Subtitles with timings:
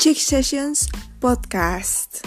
[0.00, 0.88] Chick Sessions
[1.20, 2.26] Podcast.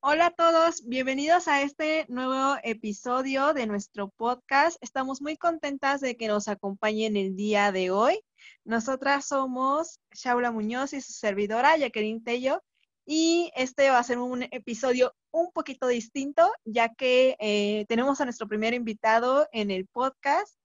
[0.00, 4.82] Hola a todos, bienvenidos a este nuevo episodio de nuestro podcast.
[4.82, 8.18] Estamos muy contentas de que nos acompañen el día de hoy.
[8.64, 12.62] Nosotras somos Shaula Muñoz y su servidora Jacqueline Tello
[13.04, 18.24] y este va a ser un episodio un poquito distinto ya que eh, tenemos a
[18.24, 20.57] nuestro primer invitado en el podcast,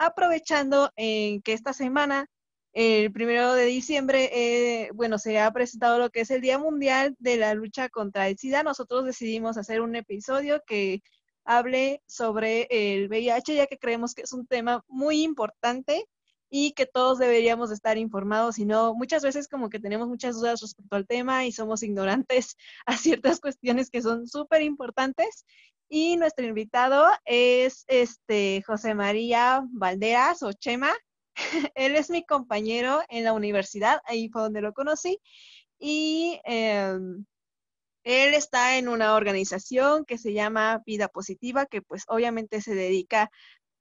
[0.00, 2.26] aprovechando que esta semana
[2.72, 7.16] el primero de diciembre, eh, bueno, se ha presentado lo que es el Día Mundial
[7.18, 8.62] de la Lucha contra el SIDA.
[8.62, 11.02] Nosotros decidimos hacer un episodio que
[11.44, 16.06] hable sobre el VIH, ya que creemos que es un tema muy importante
[16.48, 20.60] y que todos deberíamos estar informados, y no, muchas veces como que tenemos muchas dudas
[20.60, 25.44] respecto al tema y somos ignorantes a ciertas cuestiones que son súper importantes.
[25.92, 30.92] Y nuestro invitado es este José María Valderas o Chema,
[31.74, 35.18] él es mi compañero en la universidad, ahí fue donde lo conocí.
[35.80, 37.24] Y em,
[38.04, 43.30] él está en una organización que se llama Vida Positiva, que pues obviamente se dedica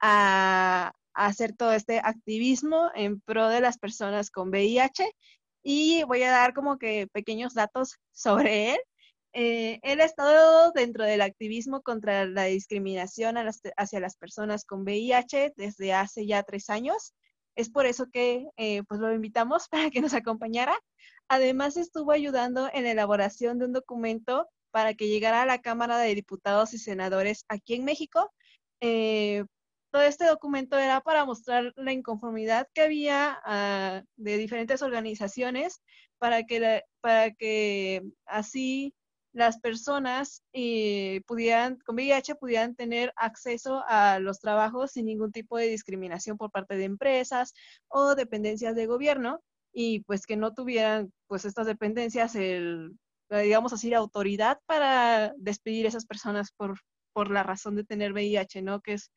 [0.02, 5.12] a, hacer todo este activismo en pro de las personas con VIH.
[5.62, 8.80] Y voy a dar como que pequeños datos sobre él.
[9.34, 15.54] Eh, él ha estado dentro del activismo contra la discriminación hacia las personas con VIH
[15.56, 17.14] desde hace ya tres años.
[17.56, 20.76] Es por eso que eh, pues lo invitamos para que nos acompañara.
[21.28, 25.98] Además estuvo ayudando en la elaboración de un documento para que llegara a la Cámara
[25.98, 28.32] de Diputados y Senadores aquí en México.
[28.82, 29.46] Eh,
[29.92, 35.82] todo este documento era para mostrar la inconformidad que había ah, de diferentes organizaciones
[36.20, 38.94] para que, para que así
[39.34, 45.58] las personas eh, pudieran, con VIH pudieran tener acceso a los trabajos sin ningún tipo
[45.58, 47.54] de discriminación por parte de empresas
[47.88, 49.42] o dependencias de gobierno
[49.72, 52.98] y pues que no tuvieran pues estas dependencias el,
[53.30, 56.80] digamos así, la autoridad para despedir a esas personas por,
[57.14, 58.82] por la razón de tener VIH, ¿no?
[58.82, 59.12] Que es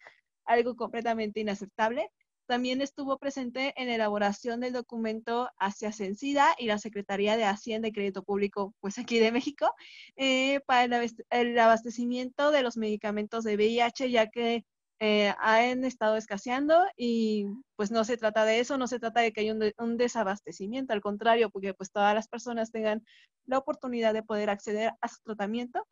[0.44, 2.11] algo completamente inaceptable.
[2.53, 7.89] También estuvo presente en la elaboración del documento hacia Sencida y la Secretaría de Hacienda
[7.89, 9.75] y Crédito Público, pues aquí de México,
[10.17, 14.67] eh, para el abastecimiento de los medicamentos de VIH, ya que
[15.01, 19.33] eh, han estado escaseando y pues no se trata de eso, no se trata de
[19.33, 23.03] que haya un, un, desabastecimiento, al contrario, porque pues todas las personas tengan
[23.47, 25.89] la oportunidad de poder acceder a su tratamiento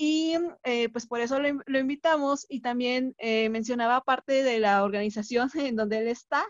[0.00, 5.50] y eh, pues por eso lo, invitamos y también eh, mencionaba parte de la organización
[5.54, 6.46] en donde él está.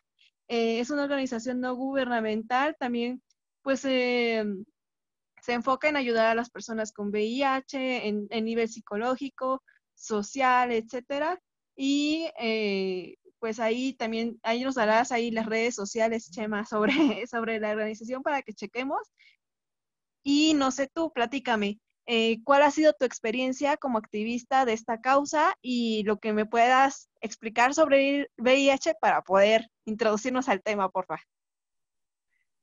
[0.48, 3.22] Eh, es una organización no gubernamental, también
[3.62, 4.44] pues se
[5.46, 9.62] enfoca en ayudar a las personas con VIH en, en nivel psicológico,
[9.94, 11.40] social, etcétera.
[11.74, 12.28] Y
[13.38, 18.22] pues ahí también, ahí nos darás ahí las redes sociales, Chema, sobre, sobre la organización
[18.22, 19.00] para que chequemos.
[20.22, 21.80] Y no sé tú, platícame,
[22.10, 26.46] eh, cuál ha sido tu experiencia como activista de esta causa y lo que me
[26.46, 31.20] puedas explicar sobre el VIH para poder introducirnos al tema, por favor.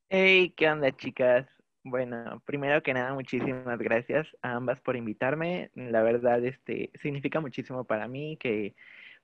[0.10, 1.46] Hey, ¿qué onda, chicas?
[1.84, 5.70] Bueno, primero que nada, muchísimas gracias a ambas por invitarme.
[5.76, 8.76] La verdad, este, significa muchísimo para mí que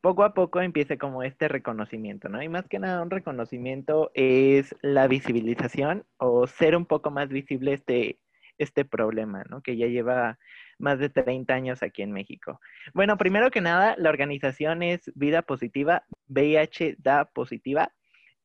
[0.02, 2.44] poco a poco empiece como este reconocimiento, ¿no?
[2.44, 7.74] Y más que nada, un reconocimiento es la visibilización o ser un poco más visible
[7.74, 8.20] este
[8.62, 9.62] este problema, ¿no?
[9.62, 10.38] Que ya lleva
[10.78, 12.60] más de 30 años aquí en México.
[12.94, 17.92] Bueno, primero que nada, la organización es Vida Positiva, VIH Da Positiva.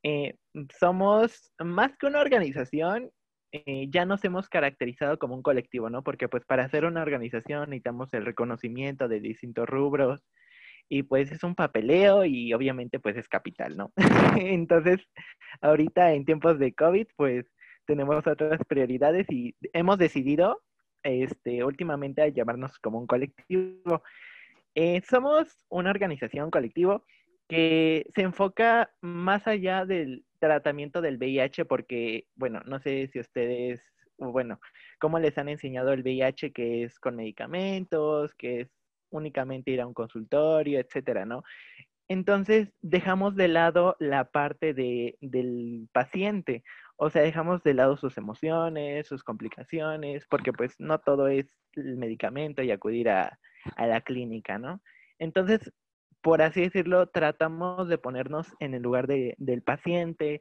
[0.02, 0.34] Eh,
[0.78, 3.10] somos más que una organización,
[3.52, 6.02] eh, ya nos hemos caracterizado como un colectivo, ¿no?
[6.02, 10.22] Porque pues para hacer una organización necesitamos el reconocimiento de distintos rubros
[10.88, 13.92] y pues es un papeleo y obviamente pues es capital, ¿no?
[14.38, 15.00] Entonces,
[15.60, 17.46] ahorita en tiempos de COVID, pues
[17.86, 20.62] tenemos otras prioridades y hemos decidido
[21.02, 24.02] este, últimamente llamarnos como un colectivo.
[24.74, 27.04] Eh, somos una organización colectivo
[27.48, 33.80] que se enfoca más allá del tratamiento del VIH porque, bueno, no sé si ustedes,
[34.18, 34.60] bueno,
[34.98, 38.68] cómo les han enseñado el VIH que es con medicamentos, que es
[39.10, 41.44] únicamente ir a un consultorio, etcétera, ¿no?
[42.08, 46.62] Entonces dejamos de lado la parte de, del paciente.
[46.96, 51.96] O sea, dejamos de lado sus emociones, sus complicaciones, porque pues no todo es el
[51.96, 53.38] medicamento y acudir a,
[53.78, 54.80] la clínica, ¿no?
[55.18, 55.72] Entonces,
[56.22, 60.40] por así decirlo, tratamos de ponernos en el lugar del paciente,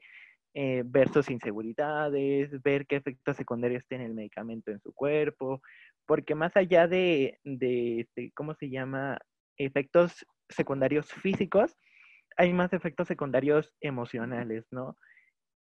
[0.54, 5.62] eh, ver sus inseguridades, ver qué efectos secundarios tiene el medicamento en su cuerpo,
[6.06, 9.18] porque más allá de, de este, ¿cómo se llama?
[9.58, 11.75] Efectos secundarios físicos,
[12.38, 14.96] hay más efectos secundarios emocionales, ¿no?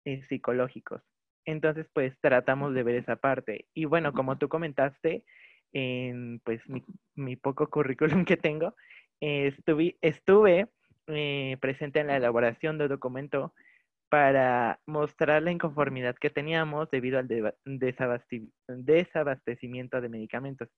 [0.05, 1.01] Eh, psicológicos.
[1.45, 3.67] Entonces, pues tratamos de ver esa parte.
[3.73, 5.23] Y bueno, como tú comentaste,
[5.73, 6.61] en pues
[7.15, 8.75] mi, poco currículum que tengo,
[9.19, 10.69] estuve, estuve
[11.07, 13.53] eh, presente en la elaboración del documento
[14.09, 17.27] para mostrar la inconformidad que teníamos debido al
[18.67, 20.69] desabastecimiento de medicamentos.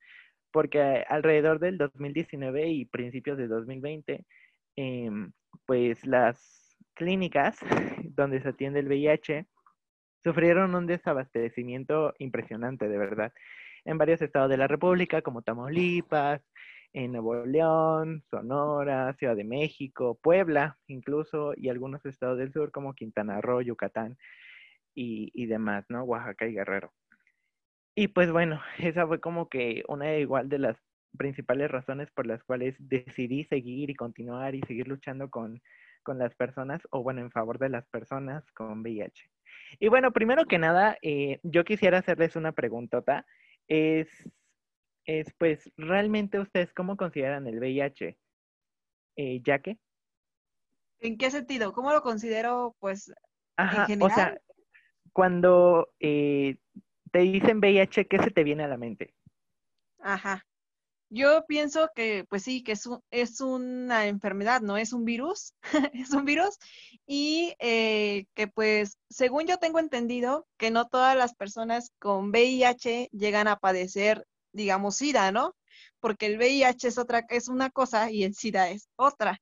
[0.52, 4.26] Porque alrededor del 2019 y principios de 2020,
[4.78, 5.32] em,
[5.66, 6.65] pues las
[6.96, 7.60] clínicas
[8.16, 9.46] donde se atiende el VIH
[10.24, 13.32] sufrieron un desabastecimiento impresionante, de verdad,
[13.86, 16.42] en varios estados de la República, como Tamaulipas,
[16.94, 22.94] en Nuevo León, Sonora, Ciudad de México, Puebla, incluso, y algunos estados del sur como
[22.94, 24.18] Quintana Roo, Yucatán
[24.96, 26.04] y, demás, ¿no?
[26.04, 26.94] Oaxaca y Guerrero.
[27.96, 30.78] Y pues bueno, esa fue como que una igual de las
[31.18, 35.62] principales razones por las cuales decidí seguir y continuar y seguir luchando con,
[36.06, 39.30] con las personas, o bueno, en favor de las personas con VIH.
[39.80, 43.26] Y bueno, primero que nada, eh, yo quisiera hacerles una preguntota.
[43.68, 44.08] Es,
[45.04, 48.18] es, pues, ¿realmente ustedes cómo consideran el VIH?
[49.18, 49.78] Eh, ¿Ya que?
[51.00, 51.74] ¿En qué sentido?
[51.74, 53.14] ¿Cómo lo considero, pues,
[53.58, 54.38] Ajá, o sea,
[55.12, 56.58] cuando eh,
[57.12, 59.14] te dicen VIH, ¿qué se te viene a la mente?
[60.00, 60.46] Ajá.
[61.16, 64.76] Yo pienso que, pues sí, que es, es una enfermedad, ¿no?
[64.76, 65.54] Es un virus,
[65.94, 66.58] es un virus
[67.08, 73.08] y eh, que pues, según yo tengo entendido, que no todas las personas con VIH
[73.14, 75.56] llegan a padecer, digamos, SIDA, ¿no?
[76.02, 79.40] Porque el VIH es otra, es una cosa y el SIDA es otra.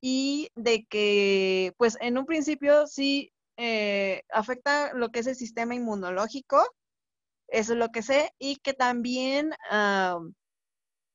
[0.00, 5.74] Y de que, pues, en un principio sí eh, afecta lo que es el sistema
[5.74, 6.66] inmunológico,
[7.48, 9.52] eso es lo que sé, y que también,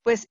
[0.08, 0.30] pues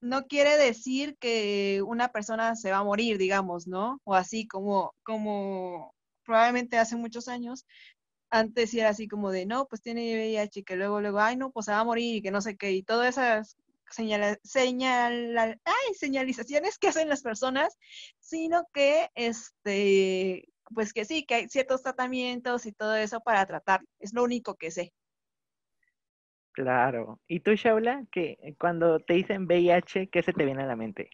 [0.00, 4.00] no quiere decir que una persona se va a morir, digamos, ¿no?
[4.04, 5.92] O así como, como
[6.24, 7.66] probablemente hace muchos años,
[8.30, 11.66] antes era así como de, no, pues tiene VIH, que luego, luego, ay, no, pues
[11.66, 13.56] se va a morir y que no sé qué, y todas esas
[13.90, 17.76] señalizaciones que hacen las personas,
[18.20, 23.80] sino que, este, pues que sí, que hay ciertos tratamientos y todo eso para tratar,
[23.98, 24.92] es lo único que sé.
[26.60, 27.18] Claro.
[27.26, 31.08] ¿Y tú, Shaula, que cuando te dicen VIH, qué se te viene a la mente?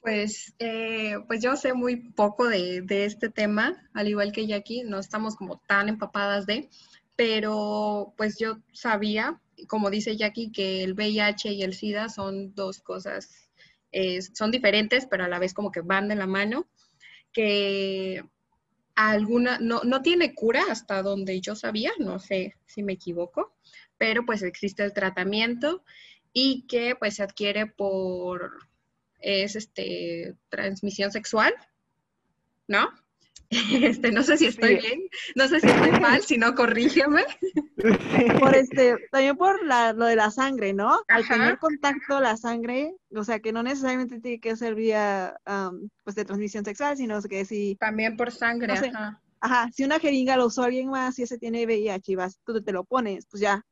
[0.00, 4.98] Pues, eh, pues yo sé muy poco de, este tema, al igual que Jackie, no
[4.98, 6.70] estamos como tan empapadas de,
[7.14, 9.38] pero pues yo sabía,
[9.68, 13.50] como dice Jackie, que el VIH y el SIDA son dos cosas,
[13.92, 16.66] eh, son diferentes, pero a la vez como que van de la mano,
[17.34, 18.24] que
[18.96, 23.54] alguna, no, no tiene cura hasta donde yo sabía, no sé si me equivoco,
[23.98, 25.84] pero pues existe el tratamiento
[26.32, 28.58] y que pues se adquiere por,
[29.20, 31.54] es este, transmisión sexual,
[32.66, 32.88] ¿no?
[33.50, 35.02] Este, no sé si estoy bien,
[35.34, 37.24] no sé si estoy mal, si no, corrígeme.
[38.40, 40.98] Por este, también por la, lo de la sangre, ¿no?
[41.08, 45.36] Al tener contacto la sangre, o sea, que no necesariamente tiene que ser vía,
[46.04, 47.76] pues, de transmisión sexual, sino que si...
[47.76, 49.22] También por sangre, ajá.
[49.38, 52.60] Ajá, si una jeringa lo usó alguien más y ese tiene VIH y vas, tú
[52.62, 53.62] te lo pones, pues ya,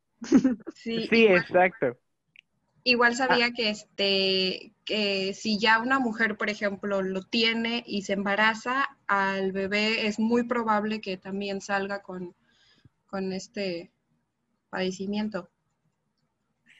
[0.74, 1.96] Sí, exacto.
[2.84, 3.16] Igual ah.
[3.16, 8.86] sabía que este que si ya una mujer, por ejemplo, lo tiene y se embaraza,
[9.06, 12.34] al bebé es muy probable que también salga con,
[13.06, 13.90] con este
[14.68, 15.48] padecimiento.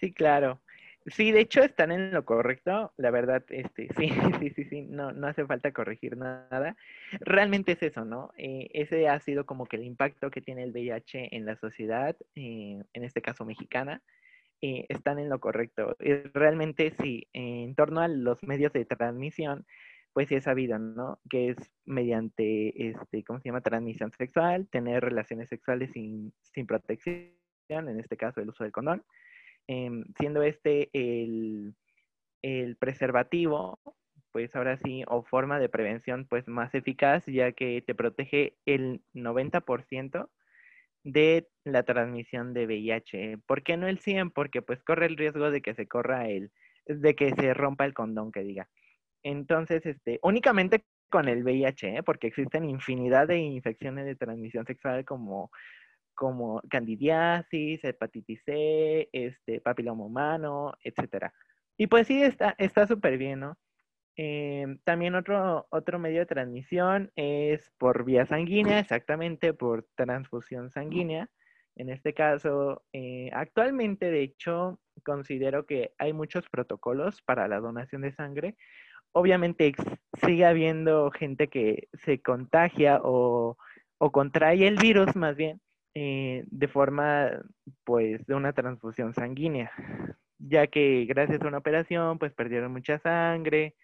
[0.00, 0.61] Sí, claro.
[1.07, 5.12] Sí, de hecho están en lo correcto, la verdad, este, sí, sí, sí, sí, no,
[5.12, 6.76] no hace falta corregir nada.
[7.21, 8.33] Realmente es eso, ¿no?
[8.37, 12.17] Eh, ese ha sido como que el impacto que tiene el VIH en la sociedad,
[12.35, 14.02] eh, en este caso mexicana,
[14.64, 15.97] eh, están en lo correcto.
[16.35, 19.66] Realmente sí, en torno a los medios de transmisión,
[20.12, 21.18] pues sí es sabido, ¿no?
[21.28, 23.61] Que es mediante, este, ¿cómo se llama?
[23.61, 27.33] Transmisión sexual, tener relaciones sexuales sin, sin protección,
[27.68, 29.02] en este caso el uso del condón
[29.66, 31.75] Em, siendo este el,
[32.78, 33.80] preservativo,
[34.33, 39.00] pues ahora sí, o forma de prevención pues más eficaz, ya que te protege el
[39.14, 40.28] 90%
[41.04, 43.38] de la transmisión de VIH.
[43.46, 44.30] ¿Por qué no el 100?
[44.30, 46.50] Porque pues corre el riesgo de que se corra el,
[46.87, 48.68] de que se rompa el condón, que diga.
[49.23, 52.02] Entonces, este, únicamente con el VIH, ¿eh?
[52.02, 55.50] porque existen infinidad de infecciones de transmisión sexual como
[56.14, 61.32] como candidiasis, hepatitis C, este, papiloma humano, etc.
[61.76, 63.58] Y pues sí, está súper bien, ¿no?
[64.16, 71.28] Em, también otro, otro medio de transmisión es por vía sanguínea, exactamente por transfusión sanguínea.
[71.76, 78.02] En este caso, eh, actualmente, de hecho, considero que hay muchos protocolos para la donación
[78.02, 78.56] de sangre.
[79.12, 79.75] Obviamente
[80.25, 83.56] sigue habiendo gente que se contagia o
[83.99, 85.61] o contrae el virus más bien
[85.94, 87.30] eh, de forma,
[87.85, 89.71] pues, de una transfusión sanguínea,
[90.38, 93.76] ya que gracias a una operación, pues, perdieron mucha sangre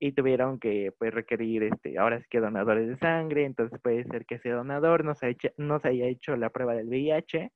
[0.00, 4.26] y tuvieron que, pues, requerir, este, ahora sí que donadores de sangre, entonces puede ser
[4.26, 7.52] que ese donador no se, no se haya hecho la prueba del VIH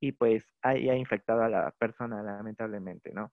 [0.00, 3.32] y, pues, haya infectado a la persona, lamentablemente, ¿no?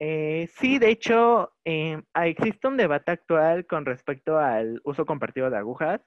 [0.00, 5.56] Eh, sí, de hecho, eh, existe un debate actual con respecto al uso compartido de
[5.56, 6.00] agujas,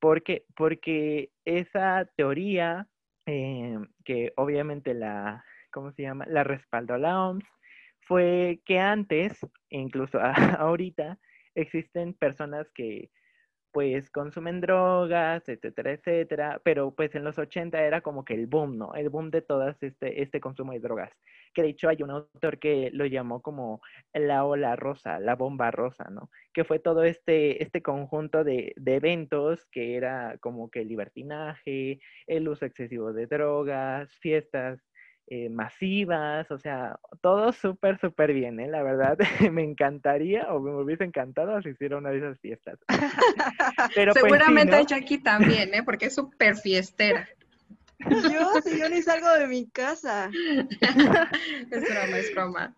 [0.00, 2.88] porque, porque esa teoría,
[3.26, 6.24] eh, que obviamente la, ¿cómo se llama?
[6.26, 7.44] La respaldó la OMS,
[8.08, 9.38] fue que antes,
[9.68, 10.18] incluso
[10.58, 11.18] ahorita,
[11.54, 13.10] existen personas que
[13.70, 18.78] pues consumen drogas, etcétera, etcétera, pero pues en los 80 era como que el boom,
[18.78, 18.94] ¿no?
[18.94, 21.12] El boom de todas este, este consumo de drogas.
[21.52, 23.82] Que de hecho hay un autor que lo llamó como
[24.14, 26.30] la ola rosa, la bomba rosa, ¿no?
[26.54, 32.00] Que fue todo este, este conjunto de, de eventos que era como que el libertinaje,
[32.26, 34.80] el uso excesivo de drogas, fiestas
[35.30, 38.66] eh, masivas, o sea, todo súper, súper bien, ¿eh?
[38.66, 39.18] La verdad,
[39.52, 42.78] me encantaría o me hubiese encantado si hiciera una de esas fiestas.
[43.94, 45.82] Pero pues, Seguramente sí, Jackie también, ¿eh?
[45.82, 47.28] Porque es súper fiestera.
[47.98, 50.30] Yo, si yo ni salgo de mi casa.
[51.70, 52.76] es broma, es broma.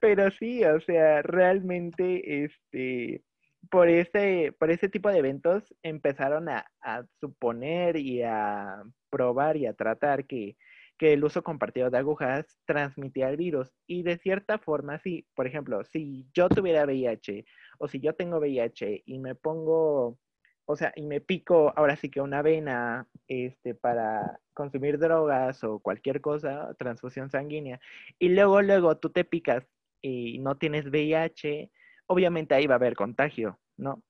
[0.00, 3.22] Pero sí, o sea, realmente, este,
[3.68, 9.66] por ese, por ese tipo de eventos empezaron a, a suponer y a probar y
[9.66, 10.56] a tratar que
[11.02, 13.74] que el uso compartido de agujas transmitía el virus.
[13.88, 17.44] Y de cierta forma, sí, por ejemplo, si yo tuviera VIH
[17.78, 20.16] o si yo tengo VIH y me pongo,
[20.64, 25.80] o sea, y me pico ahora sí que una vena este, para consumir drogas o
[25.80, 27.80] cualquier cosa, transfusión sanguínea,
[28.20, 29.66] y luego, luego tú te picas
[30.00, 31.68] y no tienes VIH,
[32.06, 34.04] obviamente ahí va a haber contagio, ¿no?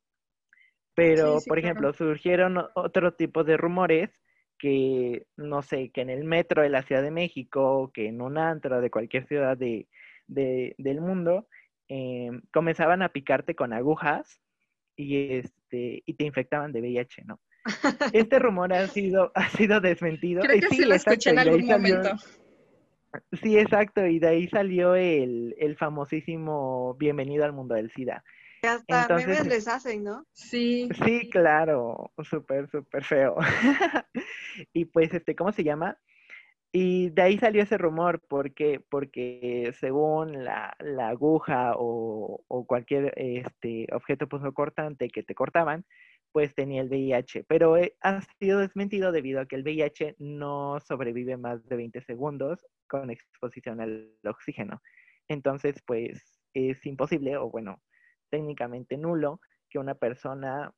[0.94, 4.10] Pero, por ejemplo, surgieron otro tipo de rumores
[4.62, 8.38] que, no sé, que en el metro de la Ciudad de México, que en un
[8.38, 9.88] antro de cualquier ciudad de,
[10.28, 11.48] del mundo,
[11.88, 14.40] eh, comenzaban a picarte con agujas
[14.94, 17.40] y, este, y te infectaban de VIH, ¿no?
[18.12, 20.42] Este rumor ha sido, ha sido desmentido.
[20.42, 22.10] Creo que sí, lo escuché en algún momento.
[23.42, 28.22] Sí, exacto, y de ahí salió el, el famosísimo Bienvenido al mundo del SIDA.
[28.62, 30.24] Hasta Entonces, memes les hacen, ¿no?
[30.32, 30.88] Sí.
[31.04, 33.36] Sí, claro, súper, súper feo.
[34.72, 35.98] y pues, este, ¿cómo se llama?
[36.70, 43.12] Y de ahí salió ese rumor, porque, porque según la, la aguja o, o, cualquier
[43.16, 45.84] este, objeto cortante que te cortaban,
[46.32, 47.44] pues tenía el VIH.
[47.44, 52.00] Pero eh, ha sido desmentido debido a que el VIH no sobrevive más de 20
[52.02, 54.80] segundos con exposición al oxígeno.
[55.28, 57.82] Entonces, pues es imposible, o bueno,
[58.32, 60.72] técnicamente nulo que una persona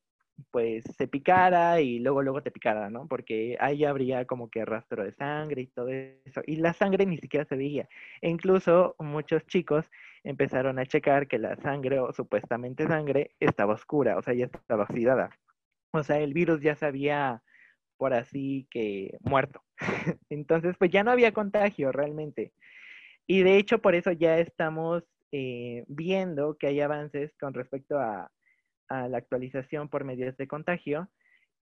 [0.50, 3.06] pues se picara y luego luego te picara, ¿no?
[3.06, 6.42] Porque ahí habría como que rastro de sangre y todo eso.
[6.44, 7.88] Y la sangre ni siquiera se veía.
[8.20, 9.88] E incluso muchos chicos
[10.24, 14.84] empezaron a checar que la sangre o supuestamente sangre estaba oscura, o sea, ya estaba
[14.84, 15.30] oxidada.
[15.92, 17.42] O sea, el virus ya se había,
[17.96, 19.62] por así que, muerto.
[20.30, 22.52] Entonces, pues ya no había contagio realmente.
[23.26, 25.04] Y de hecho, por eso ya estamos
[25.36, 28.30] eh, viendo que hay avances con respecto a,
[28.88, 31.10] la actualización por medios de contagio,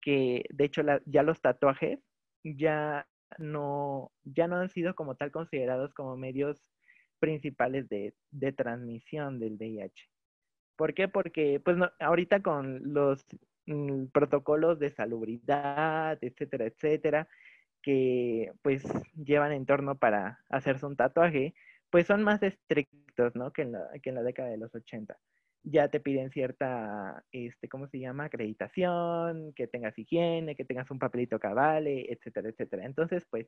[0.00, 2.00] que de hecho ya los tatuajes
[2.42, 3.06] ya
[3.38, 6.60] no, ya no han sido como tal considerados como medios
[7.20, 8.12] principales de,
[8.56, 10.08] transmisión del VIH.
[10.74, 11.06] ¿Por qué?
[11.06, 13.24] Porque pues ahorita con los
[13.66, 17.28] mm, protocolos de salubridad, etcétera, etcétera,
[17.82, 18.82] que pues
[19.14, 21.54] llevan en torno para hacerse un tatuaje,
[21.90, 23.52] pues son más estrictos, ¿no?
[23.52, 25.18] Que en la, que en la década de los 80.
[25.62, 28.24] Ya te piden cierta, este, ¿cómo se llama?
[28.24, 32.86] Acreditación, que tengas higiene, que tengas un papelito cabale, etcétera, etcétera.
[32.86, 33.46] Entonces, pues,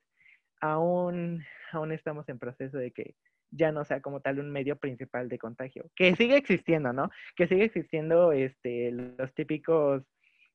[0.61, 3.15] aún, aún estamos en proceso de que
[3.51, 5.91] ya no sea como tal un medio principal de contagio.
[5.95, 7.11] Que sigue existiendo, ¿no?
[7.37, 10.03] Que sigue existiendo este, los típicos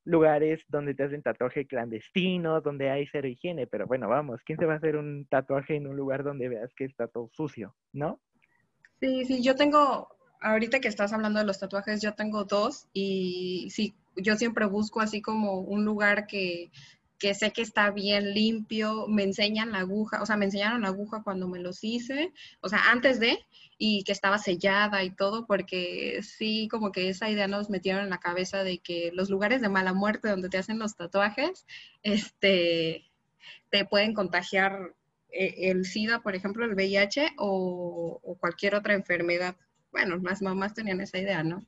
[0.08, 4.66] lugares donde te hacen tatuaje clandestino, donde hay cero higiene, pero bueno, vamos, ¿quién se
[4.66, 8.20] va a hacer un tatuaje en un lugar donde veas que está todo sucio, no?
[9.02, 10.08] Sí, sí, yo tengo,
[10.40, 15.02] ahorita que estás hablando de los tatuajes, yo tengo dos y sí, yo siempre busco
[15.02, 16.72] así como un lugar que,
[17.20, 20.90] que sé que está bien limpio, me enseñan la aguja, o sea, me enseñaron la
[20.90, 22.32] aguja cuando me los hice,
[22.62, 23.40] o sea, antes de,
[23.78, 28.10] y que estaba sellada y todo, porque sí, como que esa idea nos metieron en
[28.10, 31.66] la cabeza de que los lugares de mala muerte donde te hacen los tatuajes,
[32.04, 33.06] este,
[33.70, 34.94] te pueden contagiar
[35.32, 39.56] eh, el SIDA, por ejemplo, el VIH o, cualquier otra enfermedad.
[39.92, 41.66] Bueno, las mamás tenían esa idea, ¿no?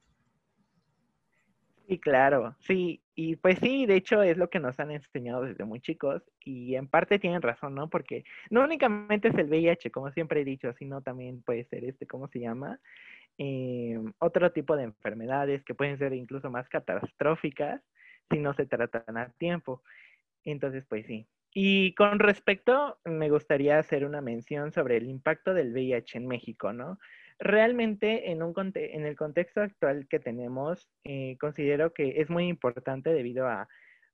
[1.88, 5.65] Sí, claro, sí, y pues sí, de hecho es lo que nos han enseñado desde
[5.65, 7.89] muy chicos y en parte tienen razón, ¿no?
[7.89, 12.07] Porque no únicamente es el VIH, como siempre he dicho, sino también puede ser este,
[12.07, 12.79] ¿cómo se llama?
[13.38, 17.81] Eh, otro tipo de enfermedades que pueden ser incluso más catastróficas
[18.31, 19.83] si no se tratan a tiempo.
[20.45, 21.27] Entonces, pues sí.
[21.53, 26.71] Y con respecto, me gustaría hacer una mención sobre el impacto del VIH en México,
[26.71, 26.97] ¿no?
[27.39, 28.41] Realmente en,
[29.05, 33.67] el contexto actual que tenemos, eh, considero que es muy importante debido a,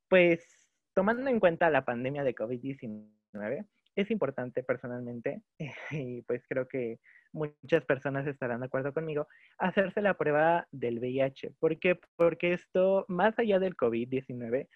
[0.08, 3.66] pues, tomando en cuenta la pandemia de COVID-19,
[3.96, 5.42] es importante personalmente,
[5.90, 7.00] y pues creo que
[7.32, 9.26] muchas personas estarán de acuerdo conmigo,
[9.58, 11.52] hacerse la prueba del VIH.
[11.58, 11.98] ¿Por qué?
[12.16, 14.68] Porque esto, más allá del COVID-19,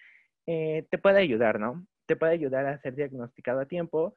[0.46, 1.86] eh, te puede ayudar, ¿no?
[2.06, 4.14] Te puede ayudar a ser diagnosticado a tiempo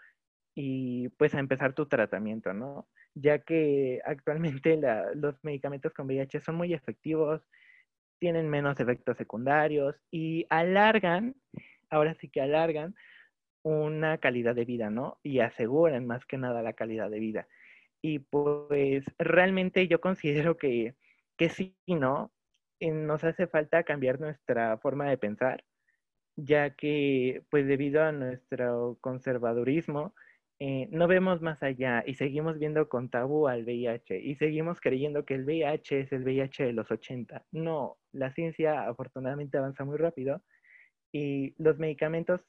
[0.55, 2.88] y pues a empezar tu tratamiento, ¿no?
[3.15, 4.79] ya que actualmente
[5.15, 7.41] los medicamentos con VIH son muy efectivos,
[8.19, 11.36] tienen menos efectos secundarios y alargan,
[11.89, 12.95] ahora sí que alargan
[13.63, 15.19] una calidad de vida, ¿no?
[15.24, 17.48] Y aseguran más que nada la calidad de vida.
[18.01, 20.95] Y pues realmente yo considero que,
[21.38, 22.31] que sí, ¿no?
[22.79, 25.63] Eh, nos hace falta cambiar nuestra forma de pensar,
[26.36, 30.13] ya que pues debido a nuestro conservadurismo,
[30.65, 35.25] eh, no vemos más allá y seguimos viendo con tabú al VIH y seguimos creyendo
[35.25, 37.46] que el VIH es el VIH de los 80.
[37.51, 40.41] No, la ciencia afortunadamente avanza muy rápido
[41.12, 42.48] y los medicamentos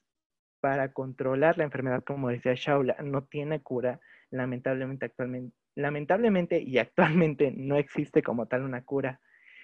[0.60, 3.98] para controlar la enfermedad, como decía Shaula, no tiene cura.
[4.30, 9.20] Lamentablemente, actualmente, lamentablemente y actualmente no existe como tal una cura,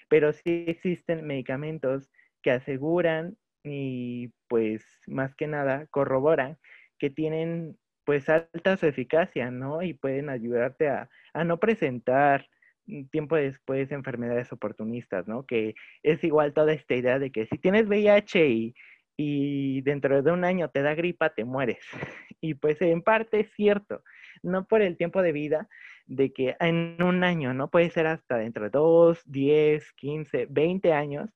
[0.09, 2.11] pero sí existen medicamentos
[2.42, 6.59] que aseguran y pues más que nada corroboran
[6.99, 7.78] que tienen
[8.11, 9.83] pues alta su eficacia, ¿no?
[9.83, 11.09] Y pueden ayudarte a,
[11.45, 12.45] no presentar
[13.12, 15.47] tiempo después enfermedades oportunistas, ¿no?
[15.47, 18.75] Que es igual toda esta idea de que si tienes VIH y,
[19.16, 21.79] y dentro de un año te da gripa, te mueres.
[22.40, 24.03] Y pues en parte es cierto,
[24.42, 25.68] no por el tiempo de vida
[26.07, 27.70] de que en un año, ¿no?
[27.70, 31.31] Puede ser hasta dentro de 2, 10, 15, 20 años,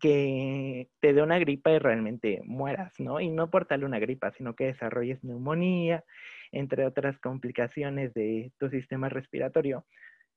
[0.00, 3.20] que te dé una gripa y realmente mueras, ¿no?
[3.20, 6.04] Y no por tal una gripa, sino que desarrolles neumonía,
[6.52, 9.84] entre otras complicaciones de tu sistema respiratorio.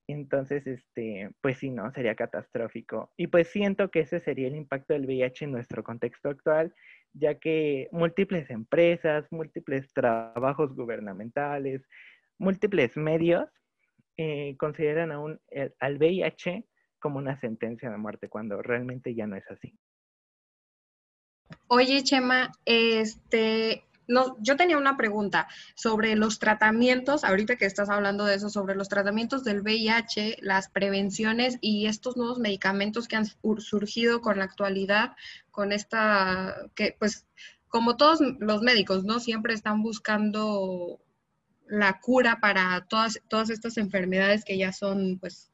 [0.07, 3.11] Entonces, este, pues sí, no, sería catastrófico.
[3.17, 6.73] Y pues siento que ese sería el impacto del VIH en nuestro contexto actual,
[7.13, 11.87] ya que múltiples empresas, múltiples trabajos gubernamentales,
[12.37, 13.49] múltiples medios
[14.17, 15.39] eh, consideran aún
[15.79, 16.65] al VIH
[16.99, 19.77] como una sentencia de muerte cuando realmente ya no es así.
[21.67, 28.25] Oye, Chema, este, no, yo tenía una pregunta sobre los tratamientos, ahorita que estás hablando
[28.25, 33.25] de eso, sobre los tratamientos del VIH, las prevenciones y estos nuevos medicamentos que han
[33.59, 35.15] surgido con la actualidad,
[35.51, 37.27] con esta, que pues
[37.67, 39.19] como todos los médicos, ¿no?
[39.19, 41.01] Siempre están buscando
[41.67, 45.51] la cura para todas, todas estas enfermedades que ya son, pues,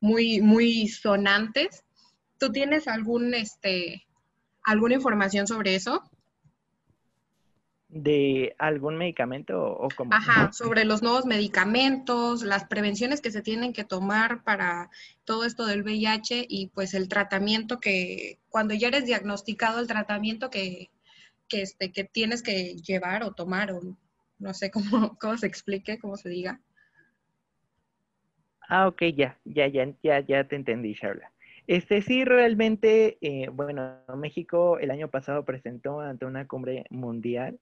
[0.00, 1.84] muy, muy sonantes.
[2.38, 4.06] ¿Tú tienes algún, este,
[4.62, 6.02] alguna información sobre eso?
[7.88, 10.14] ¿De algún medicamento o cómo?
[10.14, 14.90] Ajá, sobre los nuevos medicamentos, las prevenciones que se tienen que tomar para
[15.24, 20.50] todo esto del VIH y pues el tratamiento que, cuando ya eres diagnosticado, el tratamiento
[20.50, 20.88] que,
[21.48, 23.80] que, este, que tienes que llevar o tomar o
[24.38, 26.60] no sé cómo, cómo se explique, cómo se diga.
[28.72, 31.32] Ah, ok, ya, ya, ya, ya, ya te entendí, Charla.
[31.66, 37.58] Este sí, realmente, eh, bueno, México el año pasado presentó ante una cumbre mundial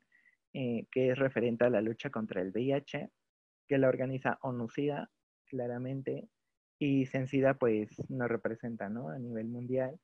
[0.53, 3.09] eh, que es referente a la lucha contra el VIH,
[3.67, 5.11] que la organiza ONUCIDA,
[5.47, 6.29] claramente,
[6.79, 9.09] y Sencida pues nos representa, ¿no?
[9.09, 9.99] A nivel mundial.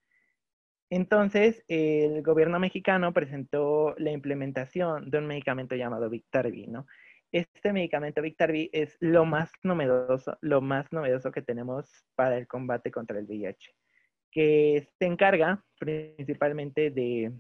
[0.90, 6.86] Entonces, el gobierno mexicano presentó la implementación de un medicamento llamado Victarvi, ¿no?
[7.34, 12.92] Este medicamento Victarvi es lo más novedoso, lo más novedoso que tenemos para el combate
[12.92, 13.74] contra el VIH,
[14.30, 17.32] que se encarga principalmente de,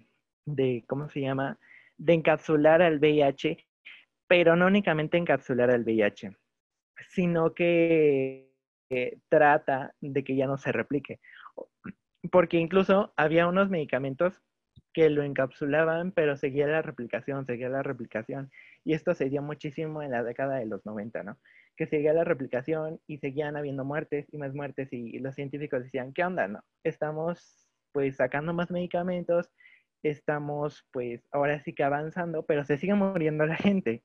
[0.46, 1.60] de ¿cómo se llama?
[1.96, 3.64] De encapsular al VIH,
[4.26, 6.36] pero no únicamente encapsular al VIH,
[7.10, 8.50] sino que
[9.28, 11.20] trata de que ya no se replique.
[12.32, 14.42] Porque incluso había unos medicamentos
[14.94, 18.50] que lo encapsulaban, pero seguía la replicación, seguía la replicación.
[18.84, 21.38] Y esto se dio muchísimo en la década de los 90, ¿no?
[21.76, 26.12] Que seguía la replicación y seguían habiendo muertes y más muertes y los científicos decían,
[26.14, 26.46] ¿qué onda?
[26.46, 29.50] No, estamos pues sacando más medicamentos,
[30.04, 34.04] estamos pues ahora sí que avanzando, pero se sigue muriendo la gente.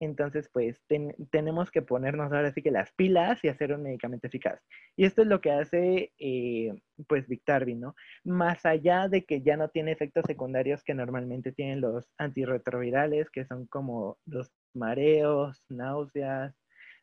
[0.00, 0.82] Entonces, pues
[1.30, 4.60] tenemos que ponernos ahora sí que las pilas y hacer un medicamento eficaz.
[4.96, 6.74] Y esto es lo que hace, eh,
[7.06, 7.94] pues, Victarvi, ¿no?
[8.24, 13.44] Más allá de que ya no tiene efectos secundarios que normalmente tienen los antirretrovirales, que
[13.46, 16.54] son como los mareos, náuseas,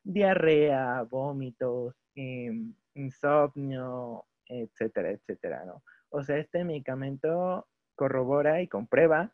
[0.04, 5.84] diarrea, vómitos, em, insomnio, etcétera, etcétera, ¿no?
[6.10, 9.34] O sea, este medicamento corrobora y comprueba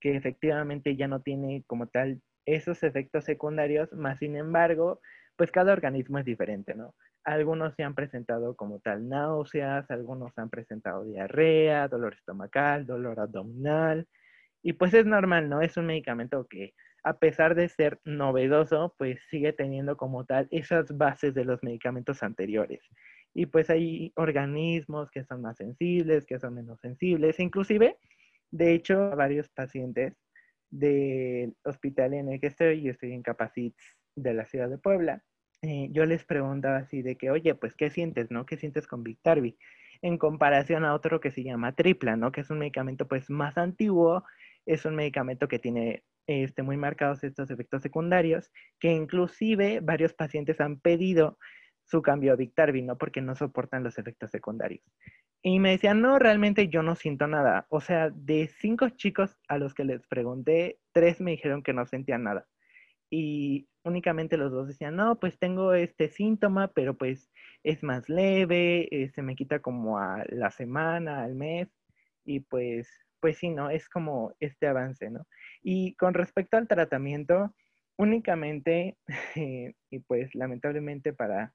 [0.00, 5.00] que efectivamente ya no tiene como tal esos efectos secundarios, más sin embargo,
[5.36, 6.94] pues cada organismo es diferente, ¿no?
[7.24, 14.08] Algunos se han presentado como tal náuseas, algunos han presentado diarrea, dolor estomacal, dolor abdominal,
[14.62, 15.60] y pues es normal, ¿no?
[15.60, 16.74] Es un medicamento que
[17.04, 22.22] a pesar de ser novedoso, pues sigue teniendo como tal esas bases de los medicamentos
[22.22, 22.80] anteriores.
[23.34, 27.96] Y pues hay organismos que son más sensibles, que son menos sensibles, inclusive,
[28.50, 30.14] de hecho, varios pacientes
[30.72, 35.22] del hospital en el que estoy, yo estoy en Capacits de la ciudad de Puebla,
[35.62, 38.46] eh, yo les preguntaba así de que, oye, pues, ¿qué sientes, no?
[38.46, 39.56] ¿Qué sientes con Victarvi?
[40.00, 42.32] En comparación a otro que se llama Tripla, ¿no?
[42.32, 44.24] Que es un medicamento, pues, más antiguo,
[44.66, 50.60] es un medicamento que tiene este, muy marcados estos efectos secundarios, que inclusive varios pacientes
[50.60, 51.38] han pedido
[51.84, 52.98] su cambio a Victarvi, ¿no?
[52.98, 54.82] Porque no soportan los efectos secundarios.
[55.44, 57.66] Y me decían, no, realmente yo no siento nada.
[57.68, 61.84] O sea, de cinco chicos a los que les pregunté, tres me dijeron que no
[61.84, 62.46] sentían nada.
[63.10, 67.30] Y únicamente los dos decían, no, pues tengo este síntoma, pero pues
[67.64, 71.68] es más leve, eh, se me quita como a la semana, al mes.
[72.24, 72.88] Y pues,
[73.20, 73.68] pues sí, ¿no?
[73.68, 75.26] Es como este avance, ¿no?
[75.62, 77.54] Y con respecto al tratamiento,
[77.96, 78.96] únicamente,
[79.90, 81.52] y pues lamentablemente para,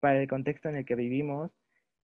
[0.00, 1.50] para el contexto en el que vivimos,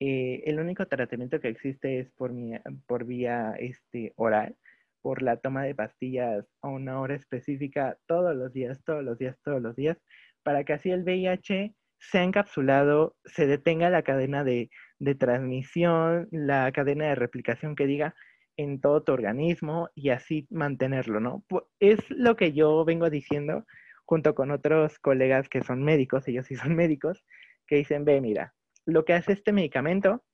[0.01, 4.57] eh, el único tratamiento que existe es por, vía este, oral,
[5.01, 9.37] por la toma de pastillas a una hora específica todos los días, todos los días,
[9.43, 9.99] todos los días,
[10.43, 16.71] para que así el VIH sea encapsulado, se detenga la cadena de, de transmisión, la
[16.73, 18.15] cadena de replicación que diga
[18.57, 21.45] en todo tu organismo y así mantenerlo, ¿no?
[21.81, 23.65] Es lo que yo vengo diciendo
[24.05, 27.25] junto con otros colegas que son médicos, ellos sí son médicos,
[27.67, 28.55] que dicen, ve, mira,
[28.87, 30.25] lo que hace este medicamento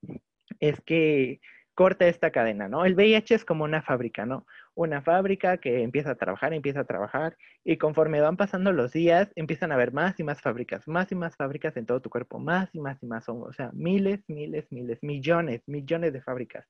[0.60, 1.40] es que
[1.74, 2.84] corta esta cadena, ¿no?
[2.84, 4.46] El VIH es como una fábrica, ¿no?
[4.74, 9.32] Una fábrica que empieza a trabajar, empieza a trabajar y conforme van pasando los días,
[9.36, 12.38] empiezan a haber más y más fábricas, más y más fábricas en todo tu cuerpo,
[12.38, 16.66] más y más y más, o sea, miles, miles, miles, millones, millones de fábricas.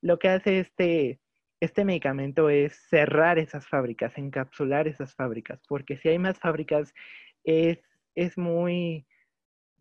[0.00, 1.18] Lo que hace este,
[1.60, 6.94] este medicamento es cerrar esas fábricas, encapsular esas fábricas, porque si hay más fábricas,
[7.42, 7.80] es,
[8.14, 9.06] es muy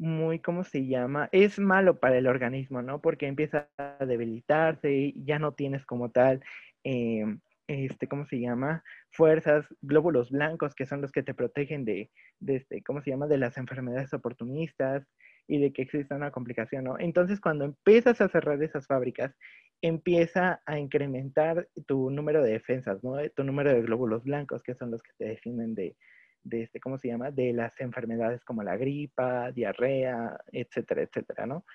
[0.04, 1.30] muy, ¿cómo se llama?
[1.32, 3.02] Es malo para el organismo, ¿no?
[3.02, 6.42] Porque empieza a debilitarse y ya no tienes como tal,
[6.84, 8.84] em, este, ¿cómo se llama?
[9.12, 13.28] Fuerzas, glóbulos blancos, que son los que te protegen de, de este, ¿cómo se llama?
[13.28, 15.08] De las enfermedades oportunistas
[15.48, 17.00] y de que exista una complicación, ¿no?
[17.00, 19.34] Entonces, cuando empiezas a cerrar esas fábricas,
[19.82, 23.18] empieza a incrementar tu número de defensas, ¿no?
[23.36, 25.96] Tu número de glóbulos blancos, que son los que te defienden de,
[26.44, 27.32] de este, ¿cómo se llama?
[27.32, 31.66] De las enfermedades como la gripa, diarrea, etcétera, etcétera, ¿no?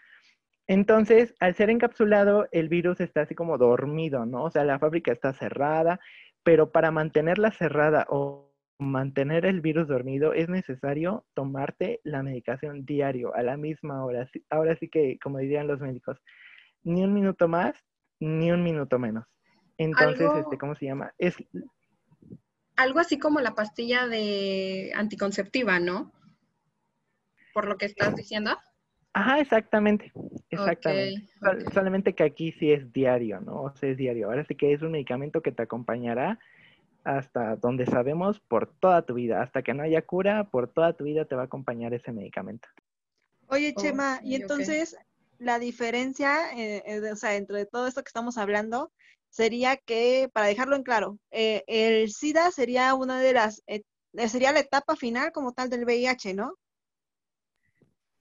[0.67, 4.45] Entonces, al ser encapsulado, el virus está así como dormido, ¿no?
[4.45, 5.99] O sea, la fábrica está cerrada,
[6.43, 13.35] pero para mantenerla cerrada o mantener el virus dormido es necesario tomarte la medicación diario
[13.35, 14.29] a la misma hora.
[14.51, 16.21] Ahora sí que, como dirían los médicos,
[16.85, 17.75] ni un minuto más,
[18.21, 19.27] ni un minuto menos.
[19.79, 21.13] Entonces, este, ¿cómo se llama?
[21.19, 21.37] Es
[22.79, 26.13] algo así como la pastilla de anticonceptiva, ¿no?
[27.53, 28.57] Por lo que estás diciendo.
[29.13, 30.13] Ajá, exactamente.
[30.49, 31.29] Exactamente.
[31.75, 33.63] Solamente que aquí sí es diario, ¿no?
[33.63, 34.29] O sea, es diario.
[34.29, 36.39] Ahora sí que es un medicamento que te acompañará
[37.03, 39.43] hasta donde sabemos por toda tu vida.
[39.43, 42.69] Hasta que no haya cura, por toda tu vida te va a acompañar ese medicamento.
[43.49, 44.97] Oye, Chema, y entonces
[45.39, 48.93] la diferencia, eh, eh, o sea, entre todo esto que estamos hablando,
[49.31, 53.83] sería que, para dejarlo en claro, eh, el SIDA sería una de las, eh,
[54.27, 56.55] sería la etapa final como tal del VIH, ¿no?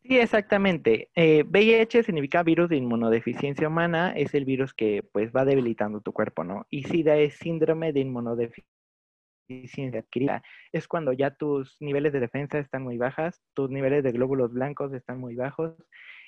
[0.03, 1.09] Sí, exactamente.
[1.15, 6.45] VIH significa virus de inmunodeficiencia humana, es el virus que pues va debilitando tu cuerpo,
[6.45, 6.65] ¿no?
[6.69, 10.43] Y SIDA es síndrome de inmunodeficiencia adquirida.
[10.71, 14.93] Es cuando ya tus niveles de defensa están muy bajas, tus niveles de glóbulos blancos
[14.93, 15.75] están muy bajos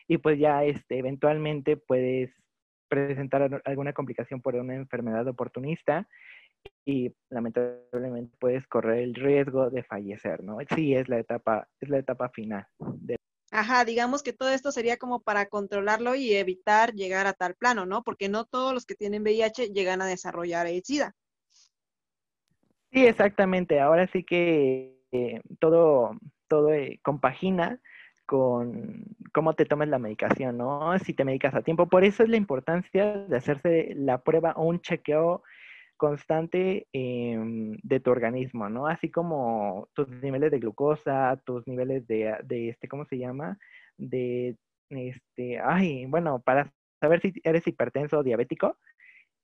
[0.09, 2.31] y pues ya este, eventualmente puedes
[2.89, 6.07] presentar alguna complicación por una enfermedad oportunista
[6.83, 10.57] y lamentablemente puedes correr el riesgo de fallecer, ¿no?
[10.75, 12.65] Sí, es la etapa, es la etapa final.
[13.51, 17.85] Ajá, digamos que todo esto sería como para controlarlo y evitar llegar a tal plano,
[17.85, 18.03] ¿no?
[18.03, 21.15] Porque no todos los que tienen VIH llegan a desarrollar el SIDA.
[22.91, 23.79] Sí, exactamente.
[23.79, 24.97] Ahora sí que
[25.59, 26.17] todo,
[26.47, 27.79] todo eh, compagina
[28.29, 30.99] con cómo te tomes la medicación, ¿no?
[30.99, 31.89] Si te medicas a tiempo.
[31.89, 35.41] Por eso es la importancia de hacerse la prueba o un chequeo
[35.97, 38.85] constante em, de tu organismo, ¿no?
[38.85, 43.57] Así como tus niveles de glucosa, tus niveles de, de, este, ¿cómo se llama?
[43.97, 44.55] De,
[44.91, 48.77] este, ay, bueno, para saber si eres hipertenso o diabético,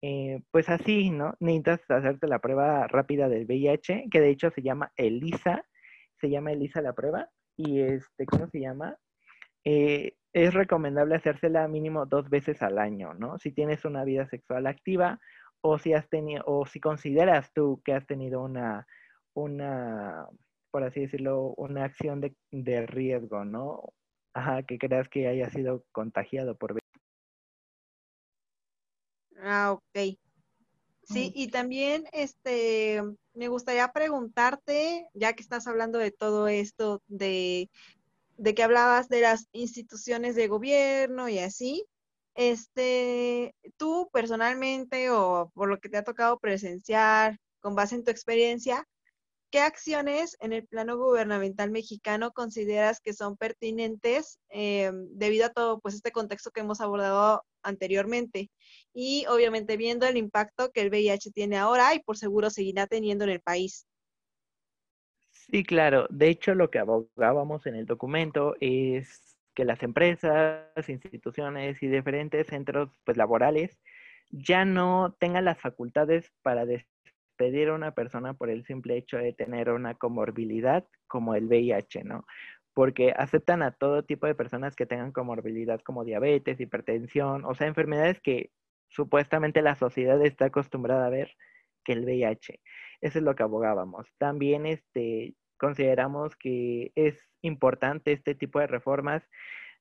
[0.04, 1.34] eh, pues así, ¿no?
[1.40, 5.66] Necesitas hacerte la prueba rápida del VIH, que de hecho se llama ELISA,
[6.22, 8.98] se llama ELISA la prueba, y este, ¿cómo se llama?
[9.64, 13.38] Eh, es recomendable hacérsela mínimo dos veces al año, ¿no?
[13.40, 15.20] Si tienes una vida sexual activa
[15.62, 18.86] o si has tenido, o si consideras tú que has tenido una,
[19.34, 20.28] una,
[20.72, 23.94] por así decirlo, una acción de, de riesgo, ¿no?
[24.34, 26.78] Ajá, que creas que haya sido contagiado por
[29.38, 30.18] Ah, ok.
[31.08, 33.02] Sí, y también este
[33.34, 37.70] me gustaría preguntarte, ya que estás hablando de todo esto, de,
[38.38, 41.86] de que hablabas de las instituciones de gobierno y así,
[42.34, 48.12] este, tú personalmente o por lo que te ha tocado presenciar con base en tu
[48.12, 48.88] experiencia,
[49.52, 55.80] ¿qué acciones en el plano gubernamental mexicano consideras que son pertinentes eh, debido a todo
[55.80, 58.50] pues, este contexto que hemos abordado anteriormente?
[58.94, 63.24] Y obviamente viendo el impacto que el VIH tiene ahora y por seguro seguirá teniendo
[63.24, 63.88] en el país.
[65.32, 66.08] Sí, claro.
[66.10, 72.48] De hecho, lo que abogábamos en el documento es que las empresas, instituciones y diferentes
[72.48, 73.80] centros pues, laborales
[74.32, 76.66] ya no tengan las facultades para
[77.38, 82.04] pedir a una persona por el simple hecho de tener una comorbilidad como el VIH,
[82.04, 82.26] ¿no?
[82.74, 87.68] Porque aceptan a todo tipo de personas que tengan comorbilidad como diabetes, hipertensión, o sea,
[87.68, 88.52] enfermedades que
[88.90, 91.32] supuestamente la sociedad está acostumbrada a ver
[91.84, 92.60] que el VIH.
[93.02, 94.08] Eso es lo que abogábamos.
[94.18, 99.24] También este, consideramos que es importante este tipo de reformas,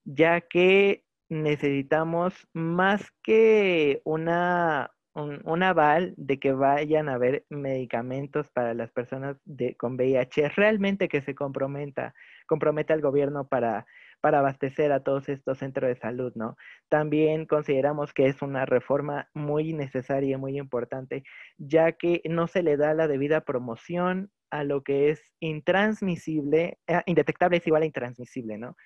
[0.05, 8.75] ya que necesitamos más que una un, aval de que vayan a haber medicamentos para
[8.75, 12.15] las personas de, con VIH, realmente que se comprometa,
[12.47, 13.87] comprometa al gobierno para,
[14.21, 16.57] para abastecer a todos estos centros de salud, ¿no?
[16.89, 21.23] También consideramos que es una reforma muy necesaria y muy importante,
[21.59, 27.03] ya que no se le da la debida promoción a lo que es intransmisible, eh,
[27.07, 28.77] indetectable es igual a intransmisible, ¿no?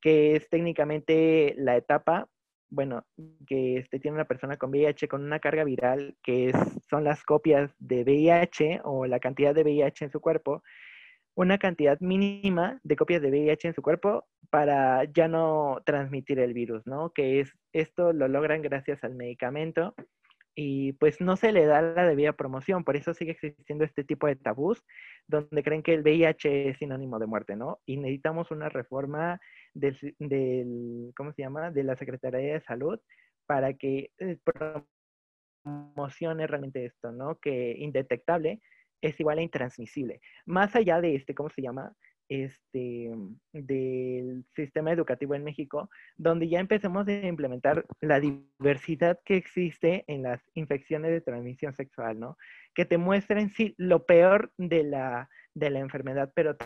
[0.00, 2.28] Que es técnicamente la etapa
[2.70, 3.04] bueno,
[3.46, 6.52] que este, tiene una persona con VIH con una carga viral, que
[6.88, 10.62] son las copias de VIH o la cantidad de VIH en su cuerpo,
[11.34, 16.52] una cantidad mínima de copias de VIH en su cuerpo para ya no transmitir el
[16.52, 17.10] virus, ¿no?
[17.10, 19.94] Que es, esto lo logran gracias al medicamento
[20.60, 24.26] y pues no se le da la debida promoción, por eso sigue existiendo este tipo
[24.26, 24.82] de tabús
[25.28, 27.78] donde creen que el VIH es sinónimo de muerte, ¿no?
[27.86, 29.40] Y necesitamos una reforma
[29.72, 31.70] del, ¿cómo se llama?
[31.70, 32.98] De la Secretaría de Salud
[33.46, 34.36] para que eh,
[35.62, 37.38] promocione realmente esto, ¿no?
[37.38, 38.60] Que indetectable
[39.00, 40.20] es igual a intransmisible.
[40.44, 41.92] Más allá de este, ¿cómo se llama?
[42.28, 43.10] Este,
[43.52, 50.22] del sistema educativo en México, donde ya empecemos a implementar la diversidad que existe en
[50.22, 52.36] las infecciones de transmisión sexual, ¿no?
[52.74, 56.56] Que te muestren, sí, lo peor de la, de la enfermedad, pero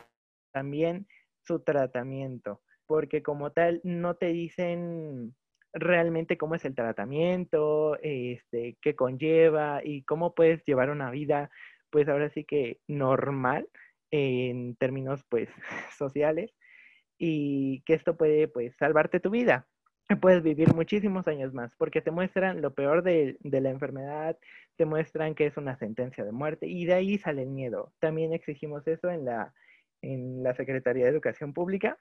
[0.53, 1.07] también
[1.45, 2.61] su tratamiento
[2.93, 5.35] porque como tal no te dicen
[5.73, 11.51] realmente cómo es el tratamiento, este, qué conlleva y cómo puedes llevar una vida,
[11.89, 13.67] pues ahora sí que normal
[14.13, 15.49] en términos pues
[15.99, 16.55] sociales
[17.19, 19.67] y que esto puede pues salvarte tu vida.
[20.21, 24.37] Puedes vivir muchísimos años más porque te muestran lo peor de, de la enfermedad,
[24.77, 27.93] te muestran que es una sentencia de muerte y de ahí sale el miedo.
[27.99, 29.55] También exigimos eso en la,
[30.03, 31.97] en la Secretaría de Educación Pública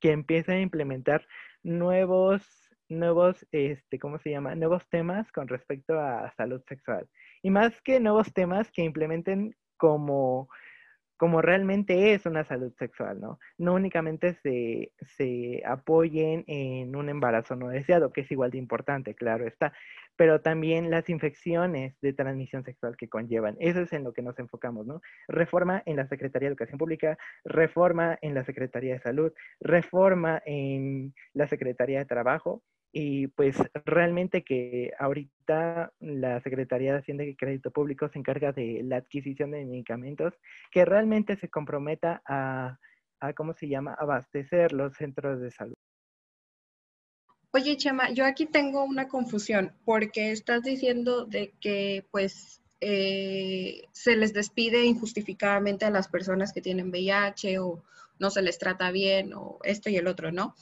[0.00, 1.26] que empiece a implementar
[1.62, 2.42] nuevos,
[2.88, 4.54] nuevos, este, ¿cómo se llama?
[4.54, 7.08] Nuevos temas con respecto a salud sexual.
[7.42, 10.48] Y más que nuevos temas que implementen como
[11.16, 13.38] como realmente es una salud sexual, ¿no?
[13.58, 19.14] No únicamente se, se, apoyen en un embarazo no deseado, que es igual de importante,
[19.14, 19.72] claro está,
[20.16, 23.56] pero también las infecciones de transmisión sexual que conllevan.
[23.60, 25.02] Eso es en lo que nos enfocamos, ¿no?
[25.28, 31.14] Reforma en la Secretaría de Educación Pública, reforma en la Secretaría de Salud, reforma en
[31.34, 32.62] la Secretaría de Trabajo,
[32.98, 38.80] y pues realmente que ahorita la Secretaría de Hacienda y Crédito Público se encarga de
[38.84, 40.32] la adquisición de medicamentos,
[40.70, 42.78] que realmente se comprometa a,
[43.20, 45.74] a ¿cómo se llama?, abastecer los centros de salud.
[47.50, 54.16] Oye, Chema, yo aquí tengo una confusión porque estás diciendo de que pues eh, se
[54.16, 57.84] les despide injustificadamente a las personas que tienen VIH o
[58.18, 60.54] no se les trata bien o esto y el otro, ¿no?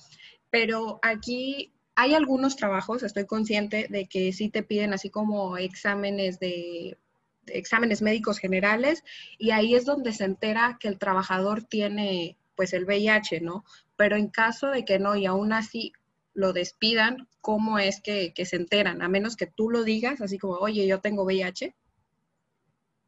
[0.51, 6.41] Pero aquí hay algunos trabajos, estoy consciente de que sí te piden así como exámenes
[6.41, 6.99] de,
[7.47, 9.05] exámenes médicos generales
[9.39, 13.65] y ahí es donde se entera que el trabajador tiene pues el VIH, ¿no?
[13.97, 15.93] Pero en caso de que no y aún así
[16.35, 19.03] lo despidan, ¿cómo es que, se enteran?
[19.03, 21.75] A menos que tú lo digas, así como, oye, yo tengo VIH.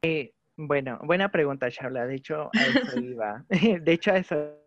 [0.03, 2.07] Eh, bueno, buena pregunta, Charla.
[2.09, 3.45] De hecho, a eso iba.
[3.49, 4.59] de hecho, a eso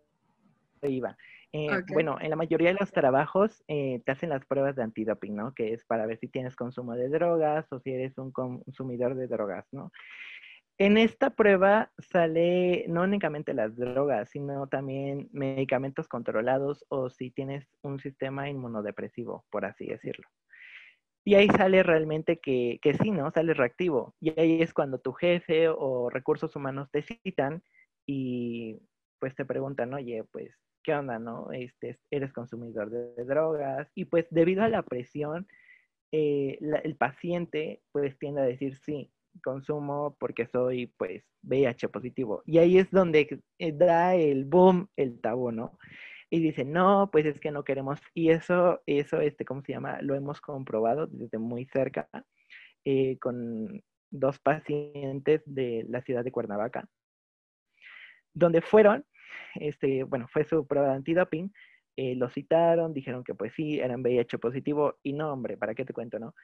[0.82, 1.16] iba.
[1.52, 5.34] Eh, bueno, en la mayoría de los trabajos eh, te hacen las pruebas de antidoping,
[5.34, 5.52] ¿no?
[5.52, 9.26] Que es para ver si tienes consumo de drogas o si eres un consumidor de
[9.26, 9.90] drogas, ¿no?
[10.78, 17.68] En esta prueba sale no únicamente las drogas, sino también medicamentos controlados o si tienes
[17.82, 20.26] un sistema inmunodepresivo, por así decirlo.
[21.22, 23.30] Y ahí sale realmente que, que sí, ¿no?
[23.30, 24.14] Sale reactivo.
[24.20, 27.62] Y ahí es cuando tu jefe o recursos humanos te citan
[28.06, 28.78] y
[29.18, 31.50] pues te preguntan, oye, pues ¿qué onda, no?
[31.52, 35.46] Este, eres consumidor de, drogas y pues debido a la presión,
[36.12, 39.12] eh, el paciente pues tiende a decir sí,
[39.42, 42.42] consumo porque soy pues VIH positivo.
[42.46, 45.78] Y ahí es donde eh, da el boom el tabú, ¿no?
[46.30, 48.00] Y dice, no, pues es que no queremos.
[48.14, 50.00] Y eso, eso, este, ¿cómo se llama?
[50.00, 52.08] Lo hemos comprobado desde muy cerca
[52.84, 56.88] eh, con dos pacientes de la ciudad de Cuernavaca,
[58.32, 59.04] donde fueron
[59.54, 61.52] este, bueno, fue su prueba de antidoping,
[61.96, 65.84] eh, lo citaron, dijeron que pues sí, eran VIH positivo, y no, hombre, ¿para qué
[65.84, 66.34] te cuento, no?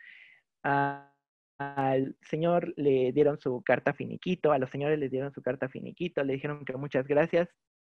[1.59, 6.23] al señor le dieron su carta finiquito, a los señores les dieron su carta finiquito,
[6.25, 7.49] le dijeron que muchas gracias,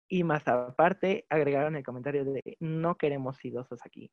[0.09, 4.11] y más aparte agregaron el comentario de no queremos idosos aquí.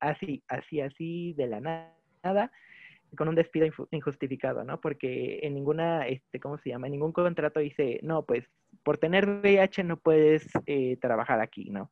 [0.00, 2.52] Así, así, así, de la nada,
[3.16, 4.80] con un despido injustificado, ¿no?
[4.80, 6.86] Porque en ninguna, este, ¿cómo se llama?
[6.86, 8.44] En ningún contrato dice, no, pues
[8.82, 11.90] por tener VIH no puedes eh, trabajar aquí, ¿no?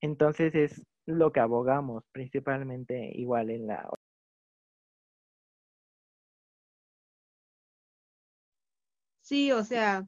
[0.00, 3.88] Entonces es lo que abogamos principalmente igual en la...
[9.20, 10.06] Sí, o sea,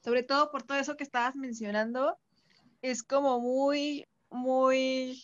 [0.00, 2.18] sobre todo por todo eso que estabas mencionando,
[2.82, 5.18] es como muy, muy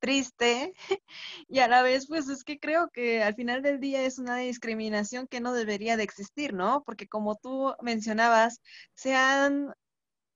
[0.00, 0.74] triste
[1.48, 4.38] y a la vez pues es que creo que al final del día es una
[4.38, 6.82] discriminación que no debería de existir, ¿no?
[6.84, 8.60] Porque como tú mencionabas,
[8.94, 9.72] se han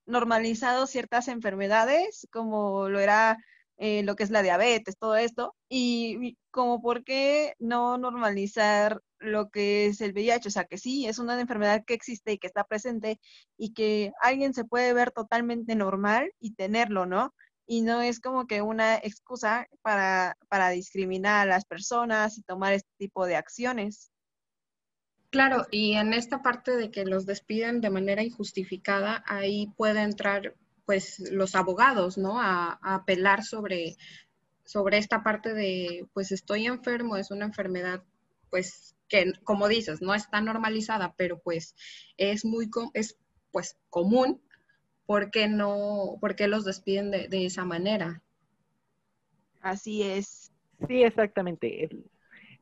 [0.07, 3.39] normalizado ciertas enfermedades como lo era
[3.77, 9.51] eh, lo que es la diabetes, todo esto, y como por qué no normalizar lo
[9.51, 12.47] que es el VIH, o sea que sí, es una enfermedad que existe y que
[12.47, 13.19] está presente
[13.57, 17.35] y que alguien se puede ver totalmente normal y tenerlo, ¿no?
[17.67, 20.37] Y no es como que una excusa para,
[20.71, 24.11] discriminar a las personas y tomar este tipo de acciones.
[25.31, 30.55] Claro, y en esta parte de que los despiden de manera injustificada, ahí puede entrar
[30.85, 32.41] pues los abogados, ¿no?
[32.41, 33.97] A, apelar sobre,
[34.65, 38.05] sobre esta parte de, pues estoy enfermo, es una enfermedad,
[38.51, 41.75] pues que como dices, no está normalizada, pero pues
[42.17, 43.17] es muy, es
[43.51, 44.41] pues común
[45.07, 48.23] ¿por qué no, por qué los despiden de, esa manera?
[49.61, 50.53] Así es.
[50.89, 51.89] Sí, exactamente.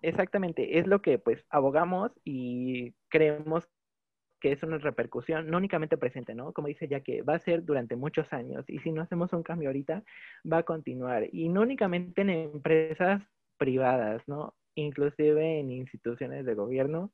[0.03, 0.79] exactamente.
[0.79, 3.69] Es lo que pues abogamos y creemos
[4.41, 6.53] que es una repercusión no únicamente presente, ¿no?
[6.53, 9.45] Como dice ya que va a ser durante muchos años y si no hacemos un
[9.45, 10.03] cambio ahorita,
[10.51, 11.29] va a continuar.
[11.33, 13.23] Y no únicamente en empresas
[13.57, 14.55] privadas, ¿no?
[14.75, 17.13] Inclusive en instituciones de gobierno,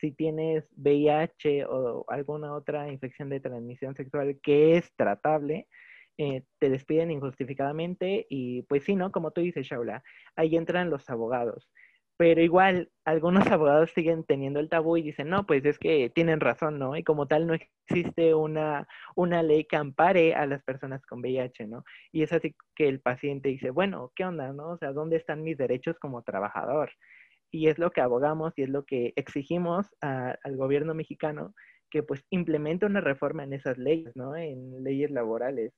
[0.00, 5.66] si tienes VIH o alguna otra infección de transmisión sexual que es tratable,
[6.18, 9.12] eh, te despiden injustificadamente y pues sí, ¿no?
[9.12, 10.02] Como tú dices, Shaula,
[10.36, 11.70] ahí entran los abogados.
[12.18, 16.40] Pero igual, algunos abogados siguen teniendo el tabú y dicen, no, pues es que tienen
[16.40, 16.96] razón, ¿no?
[16.96, 21.68] Y como tal no existe una, una ley que ampare a las personas con VIH,
[21.68, 21.84] ¿no?
[22.10, 24.70] Y es así que el paciente dice, bueno, ¿qué onda, no?
[24.70, 26.90] O sea, ¿dónde están mis derechos como trabajador?
[27.50, 31.54] Y es lo que abogamos y es lo que exigimos al gobierno mexicano
[31.90, 34.36] que pues implemente una reforma en esas leyes, ¿no?
[34.36, 35.72] En leyes laborales,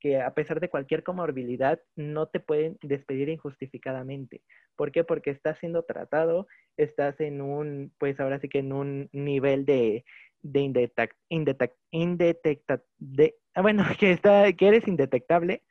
[0.00, 4.42] que a pesar de cualquier comorbilidad no te pueden despedir injustificadamente.
[4.74, 5.04] ¿Por qué?
[5.04, 10.04] Porque estás siendo tratado, estás en un, pues ahora sí que en un nivel de,
[10.42, 11.16] de indetect,
[12.98, 15.62] de, ah, bueno, que, está, que eres indetectable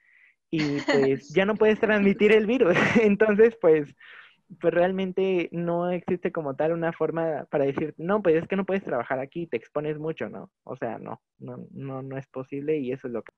[0.50, 2.76] y pues ya no puedes transmitir el virus.
[3.02, 3.94] Entonces, pues
[4.60, 8.66] pues realmente no existe como tal una forma para decir, no, pues es que no
[8.66, 10.52] puedes trabajar aquí, te expones mucho, ¿no?
[10.64, 13.32] O sea, no, no, no, no es posible y eso es lo que...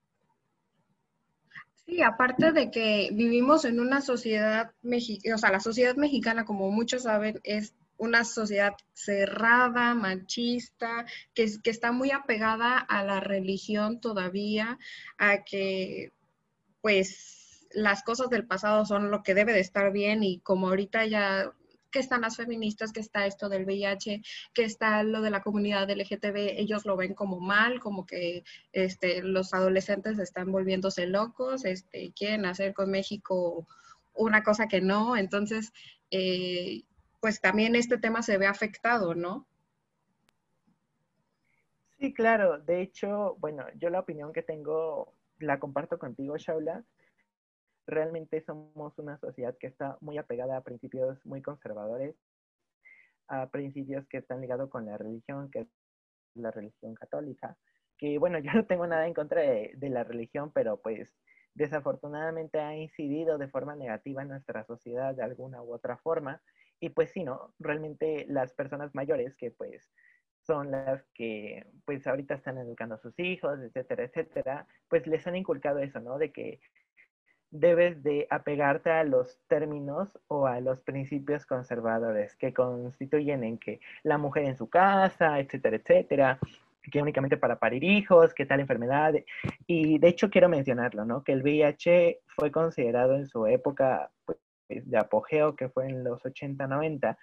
[1.86, 6.72] Sí, aparte de que vivimos en una sociedad mexicana, o sea, la sociedad mexicana, como
[6.72, 14.00] muchos saben, es una sociedad cerrada, machista, que, que está muy apegada a la religión
[14.00, 14.80] todavía,
[15.18, 16.12] a que
[16.82, 17.43] pues
[17.74, 21.52] las cosas del pasado son lo que debe de estar bien y como ahorita ya
[21.94, 25.90] que están las feministas, que está esto del VIH, que está lo de la comunidad
[25.90, 32.12] LGTB, ellos lo ven como mal, como que este, los adolescentes están volviéndose locos, este,
[32.14, 33.68] quieren hacer con México
[34.16, 35.72] una cosa que no, entonces,
[36.10, 36.84] eh,
[37.22, 39.48] pues también este tema se ve afectado, ¿no?
[42.00, 42.60] Sí, claro.
[42.60, 46.84] De hecho, bueno, yo la opinión que tengo la comparto contigo, Shaula
[47.86, 52.16] realmente somos una sociedad que está muy apegada a principios muy conservadores,
[53.28, 55.68] a principios que están ligados con la religión, que es
[56.36, 57.58] la religión católica,
[57.98, 61.16] que bueno, yo no tengo nada en contra de, la religión, pero pues
[61.54, 66.42] desafortunadamente ha incidido de forma negativa en nuestra sociedad de alguna u otra forma.
[66.80, 67.54] Y pues sí, ¿no?
[67.60, 69.94] Realmente las personas mayores que pues
[70.42, 75.38] son las que pues ahorita están educando a sus hijos, etcétera, etcétera, pues les han
[75.38, 76.18] inculcado eso, ¿no?
[76.18, 76.60] De que
[77.54, 83.80] debes de apegarte a los términos o a los principios conservadores que constituyen en que
[84.02, 86.40] la mujer en su casa, etcétera, etcétera,
[86.92, 89.14] que únicamente para parir hijos, que tal enfermedad.
[89.68, 91.24] Y de hecho quiero mencionarlo, ¿no?
[91.24, 96.26] Que el VIH fue considerado en su época pues, de apogeo, que fue en los
[96.26, 97.18] 80, 90,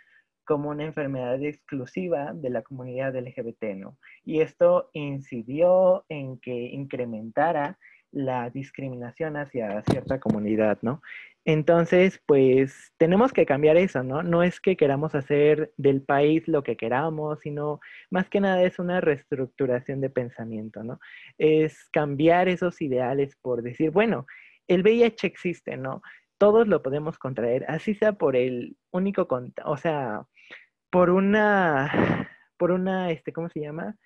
[0.45, 3.99] como una enfermedad exclusiva de la comunidad LGBT, ¿no?
[4.25, 7.79] Y esto incidió en que incrementara
[8.13, 11.01] la discriminación hacia cierta comunidad, ¿no?
[11.45, 14.23] Entonces, pues tenemos que cambiar eso, ¿no?
[14.23, 17.81] No es que queramos hacer del país lo que queramos, sino
[18.11, 21.01] más que nada es una reestructuración de pensamiento, ¿no?
[21.39, 24.27] Es cambiar esos ideales por decir, bueno,
[24.69, 26.03] el VIH existe, ¿no?
[26.39, 29.27] Todos lo podemos contraer, así sea por el único,
[29.65, 30.27] o sea,
[30.91, 33.97] por una, por una, este, ¿cómo se llama?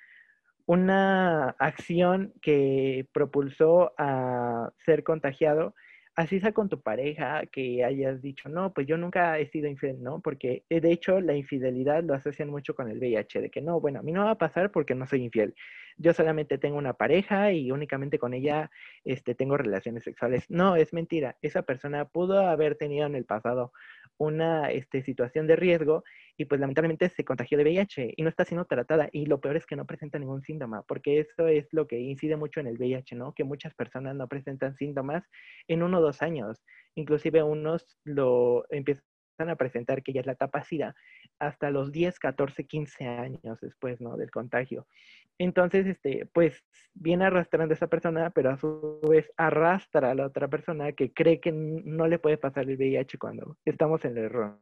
[0.67, 5.75] Una acción que propulsó a ser contagiado,
[6.17, 10.03] así sea con tu pareja, que hayas dicho, no, pues yo nunca he sido infiel,
[10.03, 10.21] ¿no?
[10.21, 13.81] Porque eh, de hecho la infidelidad lo asocian mucho con el VIH, de que no,
[13.81, 15.55] bueno, a mí no va a pasar porque no soy infiel.
[15.97, 18.71] Yo solamente tengo una pareja y únicamente con ella
[19.05, 20.45] este, tengo relaciones sexuales.
[20.51, 21.37] No, es mentira.
[21.43, 23.73] Esa persona pudo haber tenido en el pasado
[24.19, 26.05] una este, situación de riesgo
[26.37, 29.57] y pues lamentablemente se contagió de VIH y no está siendo tratada y lo peor
[29.57, 32.79] es que no presenta ningún síntoma, porque eso es lo que incide mucho en el
[32.79, 33.33] VIH, ¿no?
[33.35, 35.25] Que muchas personas no presentan síntomas
[35.69, 39.05] en uno o dos años, inclusive unos lo empiezan
[39.39, 40.95] a presentar que ya es la etapa SIDA
[41.39, 44.17] hasta los 10, 14, 15 años después, ¿no?
[44.17, 44.87] Del contagio.
[45.39, 46.62] Entonces, este, pues
[46.95, 51.12] viene arrastrando a esa persona, pero a su vez arrastra a la otra persona que
[51.12, 54.61] cree que no le puede pasar el VIH cuando estamos en el error,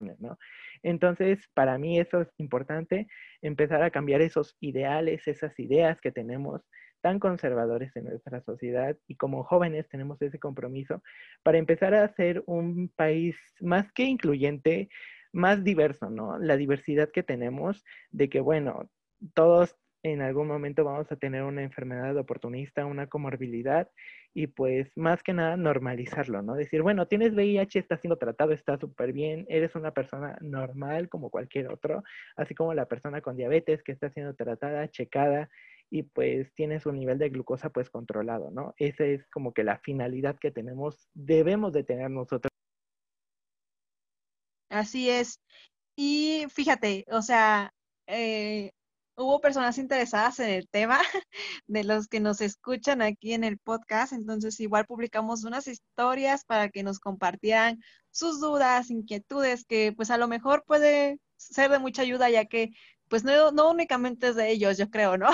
[0.00, 0.38] ¿no?
[0.82, 3.08] Entonces, para mí eso es importante,
[3.42, 6.62] empezar a cambiar esos ideales, esas ideas que tenemos
[7.00, 11.02] tan conservadores en nuestra sociedad y como jóvenes tenemos ese compromiso
[11.42, 14.90] para empezar a ser un país más que incluyente,
[15.32, 16.38] más diverso, ¿no?
[16.38, 18.90] La diversidad que tenemos de que, bueno,
[19.34, 23.90] todos en algún momento vamos a tener una enfermedad oportunista, una comorbilidad
[24.32, 26.54] y pues más que nada normalizarlo, ¿no?
[26.54, 31.30] Decir, bueno, tienes VIH, está siendo tratado, está súper bien, eres una persona normal como
[31.30, 32.02] cualquier otro,
[32.36, 35.50] así como la persona con diabetes que está siendo tratada, checada
[35.90, 38.74] y pues tienes un nivel de glucosa pues controlado, ¿no?
[38.78, 42.50] Esa es como que la finalidad que tenemos, debemos de tener nosotros.
[44.70, 45.40] Así es.
[45.96, 47.74] Y fíjate, o sea,
[48.06, 48.70] eh,
[49.20, 51.00] hubo personas interesadas en el tema
[51.66, 56.70] de los que nos escuchan aquí en el podcast, entonces igual publicamos unas historias para
[56.70, 62.02] que nos compartieran sus dudas, inquietudes, que pues a lo mejor puede ser de mucha
[62.02, 62.70] ayuda, ya que
[63.08, 65.28] pues no, no únicamente es de ellos, yo creo, ¿no?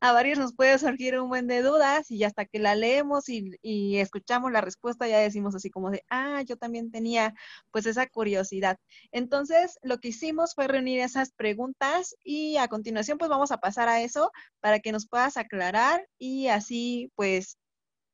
[0.00, 3.50] A varios nos puede surgir un buen de dudas y hasta que la leemos y,
[3.62, 7.34] y, escuchamos la respuesta ya decimos así como de, ah, yo también tenía
[7.70, 8.78] pues esa curiosidad.
[9.12, 13.88] Entonces, lo que hicimos fue reunir esas preguntas y a continuación pues vamos a pasar
[13.88, 17.56] a eso para que nos puedas aclarar y así pues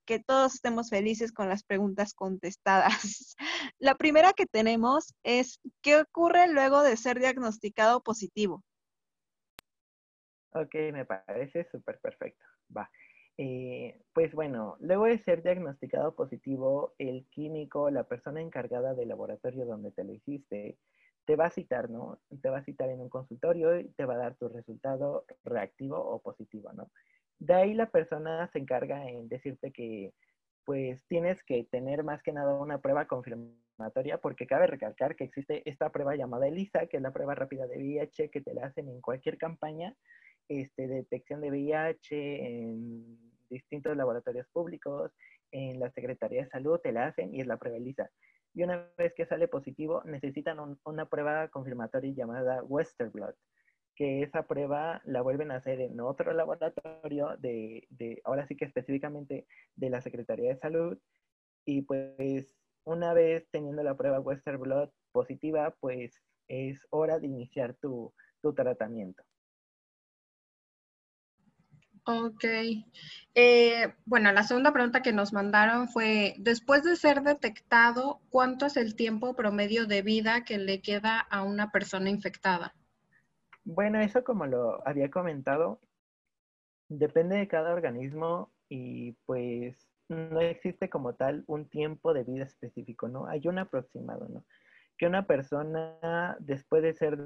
[0.04, 3.36] que todos estemos felices con las preguntas contestadas.
[3.78, 8.62] La primera que tenemos es, ¿qué ocurre luego de ser diagnosticado positivo?
[10.54, 12.44] Ok, me parece súper perfecto.
[12.76, 12.88] Va.
[13.36, 19.66] Eh, pues bueno, luego de ser diagnosticado positivo, el químico, la persona encargada del laboratorio
[19.66, 20.78] donde te lo hiciste,
[21.24, 22.20] te va a citar, ¿no?
[22.40, 25.98] Te va a citar en un consultorio y te va a dar tu resultado reactivo
[25.98, 26.90] o positivo, ¿no?
[27.40, 30.12] De ahí la persona se encarga en decirte que
[30.64, 35.68] pues tienes que tener más que nada una prueba confirmatoria, porque cabe recalcar que existe
[35.68, 38.88] esta prueba llamada ELISA, que es la prueba rápida de VIH que te la hacen
[38.88, 39.96] en cualquier campaña
[40.48, 43.18] este, de detección de VIH en
[43.48, 45.12] distintos laboratorios públicos,
[45.52, 48.10] en la Secretaría de Salud te la hacen y es la prueba ELISA.
[48.54, 53.36] Y una vez que sale positivo, necesitan una prueba confirmatoria llamada Western Blot,
[53.96, 58.64] que esa prueba la vuelven a hacer en otro laboratorio de, de, ahora sí que
[58.64, 60.98] específicamente de la Secretaría de Salud.
[61.64, 62.46] Y pues
[62.84, 68.52] una vez teniendo la prueba Western Blot positiva, pues es hora de iniciar tu, tu
[68.54, 69.22] tratamiento.
[72.06, 72.44] Ok.
[73.34, 78.76] Eh, bueno, la segunda pregunta que nos mandaron fue, después de ser detectado, ¿cuánto es
[78.76, 82.74] el tiempo promedio de vida que le queda a una persona infectada?
[83.64, 85.80] Bueno, eso como lo había comentado,
[86.88, 93.08] depende de cada organismo y pues no existe como tal un tiempo de vida específico,
[93.08, 93.26] ¿no?
[93.26, 94.44] Hay un aproximado, ¿no?
[94.98, 97.18] Que una persona después de ser...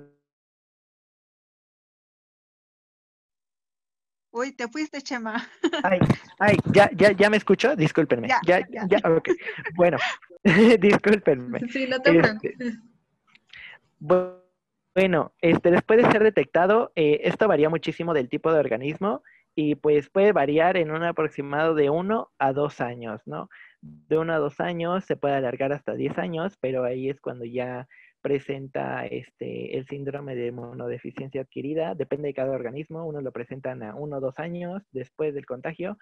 [4.38, 5.44] Uy, te fuiste, Chema.
[5.82, 5.98] Ay,
[6.38, 8.28] ay, ya, ya, ya me escucho, discúlpenme.
[8.28, 9.28] Ya, ya, ya, ya ok.
[9.74, 9.98] Bueno,
[10.78, 11.58] discúlpenme.
[11.68, 12.78] Sí, no te Este, preocupes.
[14.94, 19.22] Bueno, este, después de ser detectado, eh, esto varía muchísimo del tipo de organismo
[19.56, 23.48] y pues puede variar en un aproximado de uno a dos años, ¿no?
[23.80, 27.44] De uno a dos años se puede alargar hasta 10 años, pero ahí es cuando
[27.44, 27.88] ya
[28.20, 31.94] presenta este, el síndrome de inmunodeficiencia adquirida.
[31.94, 33.06] Depende de cada organismo.
[33.06, 35.98] Unos lo presentan a uno o dos años después del contagio,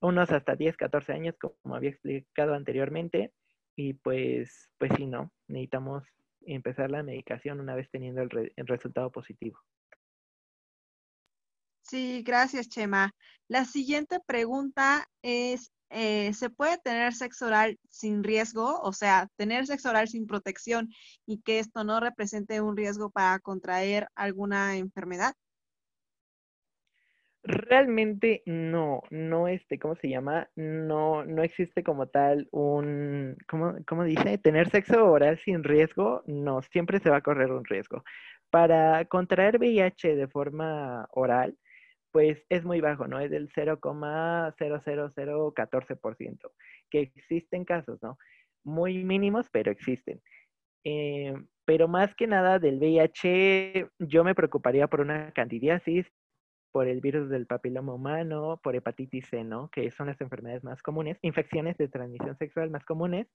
[0.00, 3.32] unos hasta 10, 14 años, como había explicado anteriormente.
[3.76, 6.04] Y pues, pues sí, no, necesitamos
[6.42, 9.58] empezar la medicación una vez teniendo el, el resultado positivo.
[11.82, 13.12] Sí, gracias, Chema.
[13.48, 18.80] La siguiente pregunta es, eh, ¿se puede tener sexo oral sin riesgo?
[18.80, 20.88] O sea, tener sexo oral sin protección
[21.26, 25.34] y que esto no represente un riesgo para contraer alguna enfermedad.
[27.48, 30.48] Realmente no, no este, ¿cómo se llama?
[30.56, 34.38] No, no existe como tal un, ¿cómo, cómo dice?
[34.38, 38.02] Tener sexo oral sin riesgo, no, siempre se va a correr un riesgo.
[38.50, 41.56] Para contraer VIH de forma oral,
[42.16, 43.20] pues es muy bajo, ¿no?
[43.20, 46.50] Es del 0,00014%,
[46.88, 48.16] que existen casos, ¿no?
[48.64, 50.22] Muy mínimos, pero existen.
[50.82, 51.34] Eh,
[51.66, 56.10] pero más que nada del VIH, yo me preocuparía por una candidiasis,
[56.72, 59.68] por el virus del papiloma humano, por hepatitis C, ¿no?
[59.68, 63.30] Que son las enfermedades más comunes, infecciones de transmisión sexual más comunes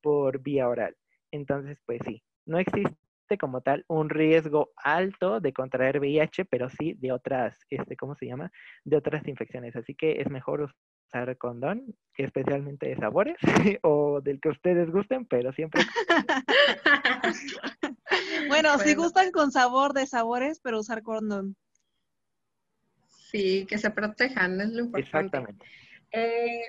[0.00, 0.96] por vía oral.
[1.30, 2.96] Entonces, pues sí, no existe
[3.38, 8.26] como tal un riesgo alto de contraer VIH, pero sí de otras, este, ¿cómo se
[8.26, 8.50] llama?
[8.84, 9.74] De otras infecciones.
[9.76, 10.70] Así que es mejor
[11.08, 13.36] usar condón, especialmente de sabores
[13.82, 15.82] o del que ustedes gusten, pero siempre
[18.48, 21.56] Bueno, si gustan con sabor de sabores, pero usar condón.
[23.08, 25.00] Sí, que se protejan, es lo importante.
[25.00, 25.66] exactamente.
[26.12, 26.62] Eh,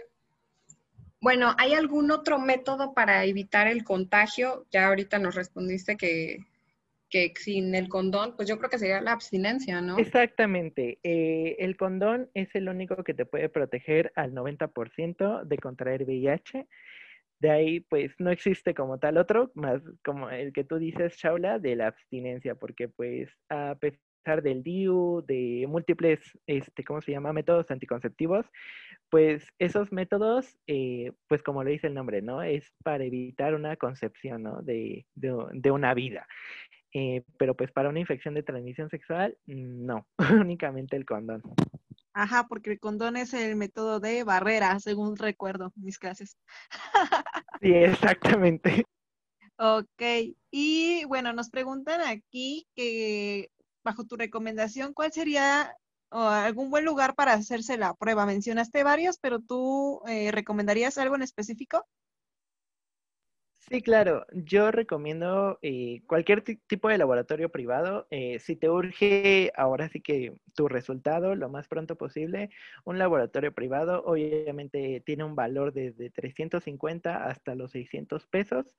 [1.21, 4.65] bueno, ¿hay algún otro método para evitar el contagio?
[4.71, 6.39] Ya ahorita nos respondiste que,
[7.09, 9.97] que sin el condón, pues yo creo que sería la abstinencia, ¿no?
[9.97, 10.99] Exactamente.
[11.03, 16.67] eh, el condón es el único que te puede proteger al 90% de contraer VIH.
[17.39, 21.59] De ahí, pues, no existe como tal otro, más como el que tú dices, Shaula,
[21.59, 27.33] de la abstinencia, porque, pues, a pesar del DIU, de múltiples, este, ¿cómo se llama?
[27.33, 28.45] Métodos anticonceptivos,
[29.15, 32.43] pues, esos métodos, eh, pues, como lo dice el nombre, ¿no?
[32.43, 34.61] Es para evitar una concepción, ¿no?
[34.61, 36.27] De, de, de una vida.
[36.93, 40.05] Eh, pero pues para una infección de transmisión sexual, no,
[40.45, 41.41] únicamente el condón.
[42.11, 46.37] Ajá, porque el condón es el método de barrera, según recuerdo mis clases.
[47.61, 48.83] Sí, exactamente.
[49.57, 53.49] Ok, y bueno, nos preguntan aquí que
[53.81, 55.73] bajo tu recomendación, ¿cuál sería
[56.21, 58.25] algún buen lugar para hacerse la prueba?
[58.25, 61.85] Mencionaste varios, pero tú eh, recomendarías algo en específico?
[63.69, 64.27] Sí, claro.
[64.31, 68.05] Yo recomiendo eh, cualquier ti- tipo de laboratorio privado.
[68.11, 72.51] eh, si te urge ahora sí que tu resultado lo más pronto posible,
[72.85, 78.75] un laboratorio privado obviamente tiene un valor desde 350 hasta los 600 pesos.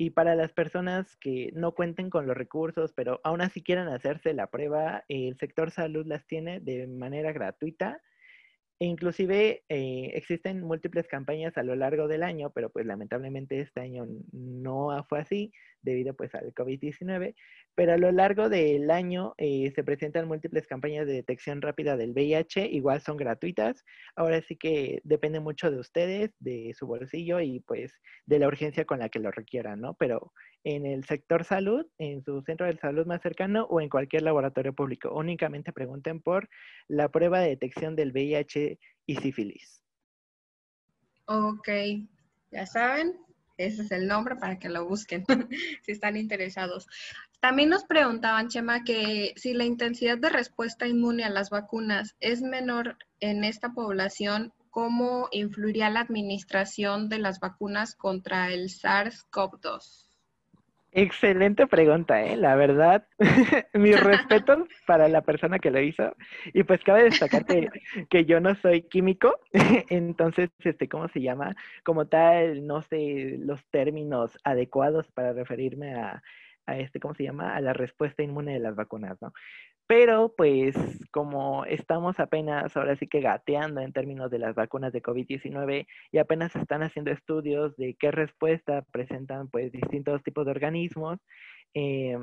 [0.00, 4.32] Y para las personas que no cuenten con los recursos, pero aún así quieran hacerse
[4.32, 8.00] la prueba, el sector salud las tiene de manera gratuita.
[8.80, 14.06] Inclusive eh, existen múltiples campañas a lo largo del año, pero pues lamentablemente este año
[14.30, 15.52] no fue así
[15.82, 17.34] debido pues al COVID-19,
[17.74, 22.12] pero a lo largo del año eh, se presentan múltiples campañas de detección rápida del
[22.12, 27.60] VIH, igual son gratuitas, ahora sí que depende mucho de ustedes, de su bolsillo y
[27.60, 29.94] pues de la urgencia con la que lo requieran, ¿no?
[29.94, 30.32] Pero
[30.68, 34.74] en el sector salud, en su centro de salud más cercano o en cualquier laboratorio
[34.74, 35.10] público.
[35.14, 36.50] Únicamente pregunten por
[36.88, 39.82] la prueba de detección del VIH y sífilis.
[41.24, 41.68] Ok,
[42.50, 43.16] ya saben,
[43.56, 45.24] ese es el nombre para que lo busquen
[45.84, 46.86] si están interesados.
[47.40, 52.42] También nos preguntaban, Chema, que si la intensidad de respuesta inmune a las vacunas es
[52.42, 60.07] menor en esta población, ¿cómo influiría la administración de las vacunas contra el SARS-CoV-2?
[61.00, 62.36] Excelente pregunta, ¿eh?
[62.36, 63.06] La verdad,
[63.72, 66.16] mi respeto para la persona que lo hizo.
[66.52, 67.68] Y pues cabe destacar que,
[68.10, 69.38] que, yo no soy químico,
[69.90, 71.54] entonces, este, ¿cómo se llama?
[71.84, 76.20] Como tal, no sé los términos adecuados para referirme a,
[76.68, 77.56] a este, ¿cómo se llama?
[77.56, 79.32] A la respuesta inmune de las vacunas, ¿no?
[79.88, 80.76] Pero pues
[81.10, 86.18] como estamos apenas ahora sí que gateando en términos de las vacunas de COVID-19 y
[86.18, 91.18] apenas están haciendo estudios de qué respuesta presentan pues distintos tipos de organismos,
[91.72, 92.18] eh,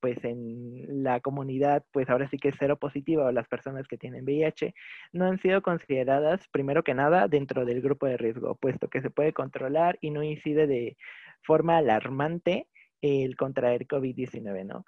[0.00, 3.96] pues en la comunidad pues ahora sí que es cero positiva o las personas que
[3.96, 4.74] tienen VIH
[5.12, 9.10] no han sido consideradas primero que nada dentro del grupo de riesgo, puesto que se
[9.10, 10.98] puede controlar y no incide de
[11.42, 12.66] forma alarmante
[13.02, 14.84] el contraer COVID-19, ¿no?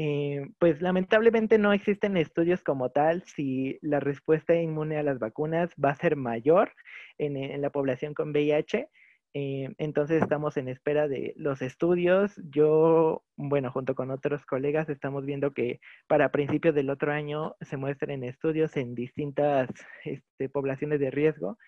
[0.00, 5.70] Eh, pues lamentablemente no existen estudios como tal si la respuesta inmune a las vacunas
[5.84, 6.72] va a ser mayor
[7.18, 8.88] en, la población con VIH.
[9.34, 12.40] Eh, entonces estamos en espera de los estudios.
[12.48, 17.76] Yo, bueno, junto con otros colegas estamos viendo que para principios del otro año se
[17.76, 19.68] muestren estudios en distintas
[20.04, 21.58] este, poblaciones de riesgo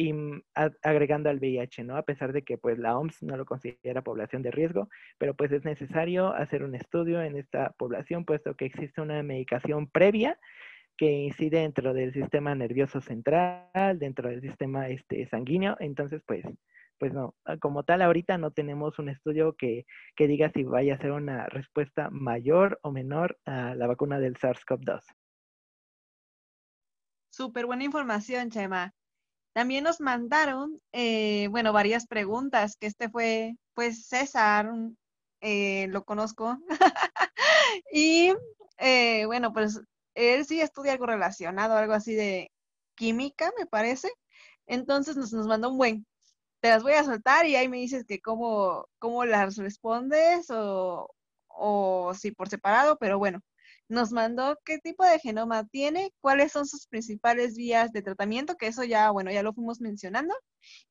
[0.00, 0.42] y mm,
[0.82, 1.94] agregando al VIH, ¿no?
[1.94, 4.88] A pesar de que pues la OMS no lo considera población de riesgo,
[5.18, 9.90] pero pues es necesario hacer un estudio en esta población, puesto que existe una medicación
[9.90, 10.38] previa
[10.96, 16.46] que incide dentro del sistema nervioso central, dentro del sistema este, sanguíneo, entonces pues,
[16.98, 19.84] pues no, ah, como tal ahorita no tenemos un estudio que,
[20.16, 24.38] que diga si vaya a ser una respuesta mayor o menor a la vacuna del
[24.38, 25.02] SARS-CoV-2.
[27.28, 28.94] Súper buena información, Chema.
[29.52, 34.70] También nos mandaron, eh, bueno, varias preguntas, que este fue, pues, César,
[35.40, 36.58] eh, lo conozco.
[37.92, 38.32] y,
[38.78, 39.80] eh, bueno, pues,
[40.14, 42.50] él sí estudia algo relacionado, algo así de
[42.96, 44.10] química, me parece.
[44.66, 46.06] Entonces nos, nos mandó un buen.
[46.60, 51.10] Te las voy a soltar y ahí me dices que cómo, cómo las respondes o,
[51.48, 53.40] o si por separado, pero bueno,
[53.90, 58.68] nos mandó qué tipo de genoma tiene, cuáles son sus principales vías de tratamiento, que
[58.68, 60.32] eso ya, bueno, ya lo fuimos mencionando,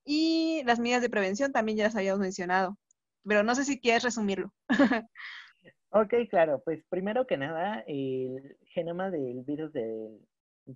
[0.03, 2.77] y las medidas de prevención también ya las habíamos mencionado,
[3.23, 4.53] pero no sé si quieres resumirlo.
[5.91, 10.19] ok, claro, pues primero que nada, el genoma del virus del,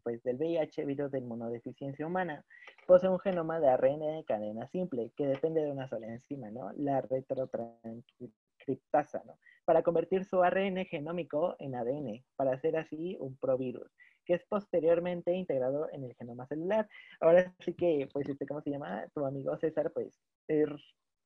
[0.01, 2.45] pues, del VIH, virus de inmunodeficiencia humana,
[2.88, 6.71] posee un genoma de ARN de cadena simple que depende de una sola enzima, ¿no?
[6.78, 9.38] La retrotranscriptasa, ¿no?
[9.66, 13.91] Para convertir su ARN genómico en ADN, para hacer así un provirus,
[14.26, 16.88] que es posteriormente integrado en el genoma celular.
[17.20, 19.05] Ahora sí que, pues, este, ¿cómo se llama?
[19.14, 20.70] Tu amigo César, pues, es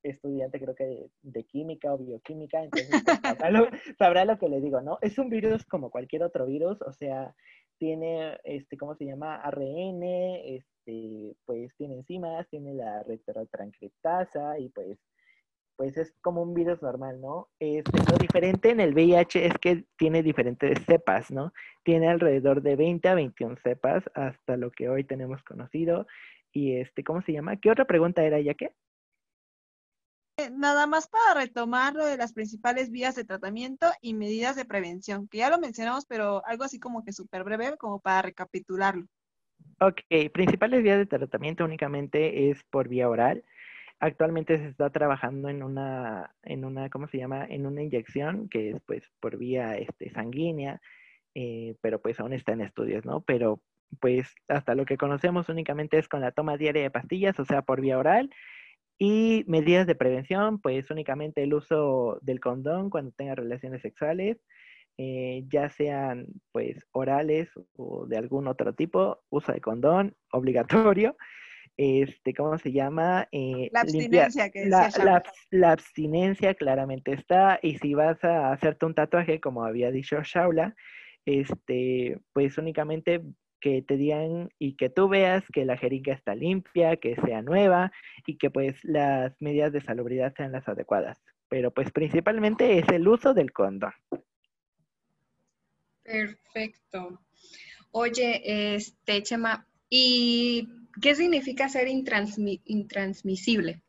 [0.02, 3.18] estudiante creo que de, química o bioquímica, entonces pues,
[3.98, 4.98] sabrá, lo, que le digo, ¿no?
[5.02, 7.34] Es un virus como cualquier otro virus, o sea,
[7.78, 9.36] tiene, este, ¿cómo se llama?
[9.36, 14.98] ARN, este, pues tiene enzimas, tiene la retrotranscriptasa y pues
[15.78, 17.48] pues es como un virus normal, ¿no?
[17.60, 21.52] Este, lo diferente en el VIH es que tiene diferentes cepas, ¿no?
[21.84, 26.08] Tiene alrededor de 20 a 21 cepas hasta lo que hoy tenemos conocido.
[26.52, 27.58] Y este, ¿cómo se llama?
[27.58, 28.74] ¿Qué otra pregunta era, ya que?
[30.38, 34.64] Eh, nada más para retomar lo de las principales vías de tratamiento y medidas de
[34.64, 39.06] prevención, que ya lo mencionamos, pero algo así como que súper breve, como para recapitularlo.
[39.80, 40.00] Ok,
[40.34, 43.44] principales vías de tratamiento únicamente es por vía oral
[44.00, 47.44] Actualmente se está trabajando en una, en una, ¿cómo se llama?
[47.48, 50.80] En una inyección que es pues por vía este, sanguínea,
[51.34, 53.22] eh, pero pues aún está en estudios, ¿no?
[53.22, 53.60] Pero
[54.00, 57.62] pues hasta lo que conocemos únicamente es con la toma diaria de pastillas, o sea,
[57.62, 58.30] por vía oral.
[59.00, 64.38] Y medidas de prevención, pues únicamente el uso del condón cuando tenga relaciones sexuales,
[64.96, 71.16] eh, ya sean pues orales o de algún otro tipo, uso de condón obligatorio
[71.78, 73.28] este, ¿cómo se llama?
[73.30, 78.94] Eh, la abstinencia que la, la, abstinencia claramente está, y si vas a hacerte un
[78.94, 80.74] tatuaje, como había dicho Shaula,
[81.24, 83.22] este, pues únicamente
[83.60, 87.92] que te digan y que tú veas que la jeringa está limpia, que sea nueva
[88.26, 91.22] y que pues las medidas de salubridad sean las adecuadas.
[91.48, 93.92] Pero pues principalmente es el uso del condón.
[96.02, 97.20] Perfecto.
[97.92, 100.68] Oye, este, Chema, ¿y
[101.00, 103.80] qué significa ser intransmisible?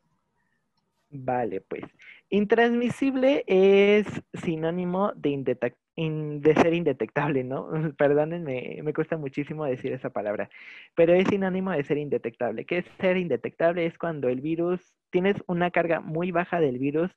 [1.10, 1.82] Vale, pues
[2.28, 5.58] intransmisible es sinónimo de,
[5.96, 7.68] de ser indetectable, ¿no?
[7.98, 10.48] Perdónenme, me cuesta muchísimo decir esa palabra,
[10.94, 12.64] pero es sinónimo de ser indetectable.
[12.64, 13.86] ¿Qué es ser indetectable?
[13.86, 14.80] Es cuando el virus,
[15.10, 17.10] tienes una carga muy baja del virus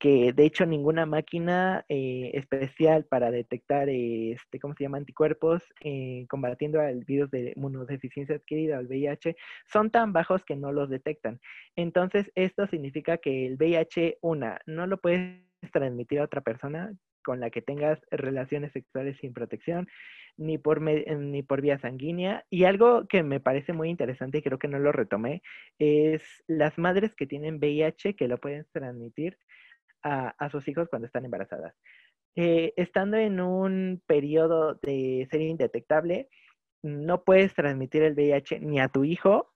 [0.00, 6.24] que de hecho ninguna máquina eh, especial para detectar, este, ¿cómo se llama?, anticuerpos eh,
[6.28, 9.36] combatiendo al virus de inmunodeficiencia adquirida, el VIH,
[9.66, 11.38] son tan bajos que no los detectan.
[11.76, 17.38] Entonces, esto significa que el VIH, una, no lo puedes transmitir a otra persona con
[17.38, 19.86] la que tengas relaciones sexuales sin protección,
[20.38, 22.46] ni por, ni por vía sanguínea.
[22.48, 25.42] Y algo que me parece muy interesante y creo que no lo retomé,
[25.78, 29.36] es las madres que tienen VIH que lo pueden transmitir
[30.02, 31.74] a, sus hijos cuando están embarazadas.
[32.36, 36.28] Eh, estando en un periodo de ser indetectable,
[36.82, 39.52] no puedes transmitir el VIH ni a tu hijo.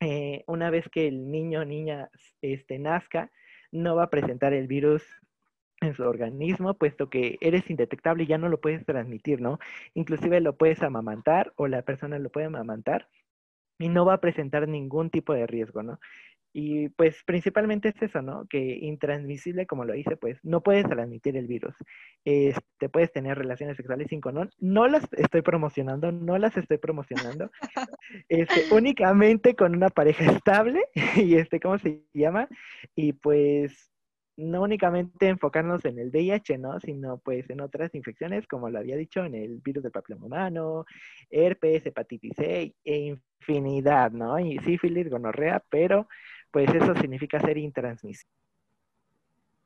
[0.00, 2.10] Eh, una vez que el niño o niña
[2.40, 3.30] este, nazca,
[3.70, 5.04] no va a presentar el virus
[5.80, 9.58] en su organismo, puesto que eres indetectable y ya no lo puedes transmitir, ¿no?
[9.94, 13.08] Inclusive lo puedes amamantar o la persona lo puede amamantar
[13.78, 16.00] y no va a presentar ningún tipo de riesgo, ¿no?
[16.52, 18.46] Y pues principalmente es eso, ¿no?
[18.48, 21.74] Que intransmisible, como lo dice, pues no puedes transmitir el virus.
[22.24, 24.50] Este, puedes tener relaciones sexuales sin condón.
[24.58, 27.50] No las estoy promocionando, no las estoy promocionando.
[28.28, 30.82] Este, únicamente con una pareja estable
[31.16, 32.48] y este, ¿cómo se llama?
[32.94, 33.90] Y pues
[34.38, 36.78] no únicamente enfocarnos en el VIH, ¿no?
[36.80, 40.86] Sino pues en otras infecciones, como lo había dicho, en el virus del papiloma humano,
[41.28, 44.38] herpes, hepatitis C e infinidad, ¿no?
[44.38, 46.08] Y sífilis, gonorrea, pero
[46.50, 48.32] pues eso significa ser intransmisible.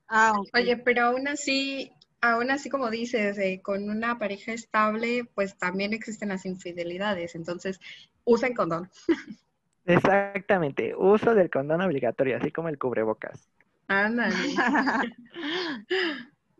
[0.08, 5.56] Ah, Oye, pero aún así, aún así como dices, eh, con una pareja estable, pues
[5.56, 7.80] también existen las infidelidades, entonces
[8.24, 8.90] usen condón.
[9.84, 13.48] Exactamente, uso del condón obligatorio, así como el cubrebocas.
[13.88, 14.34] Ándale.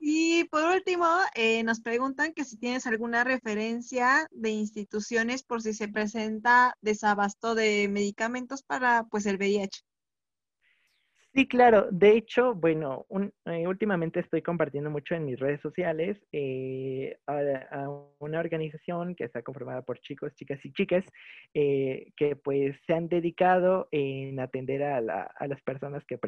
[0.00, 5.72] y por último, eh, nos preguntan que si tienes alguna referencia de instituciones por si
[5.72, 9.82] se presenta desabasto de medicamentos para pues el VIH.
[11.35, 11.89] Sí, claro.
[11.91, 13.07] De hecho, bueno,
[13.47, 19.41] eh, últimamente estoy compartiendo mucho en mis redes sociales eh, a, una organización que está
[19.43, 21.07] conformada por chicos, chicas y chicas
[21.55, 26.18] eh, que pues se han dedicado en atender a, las personas que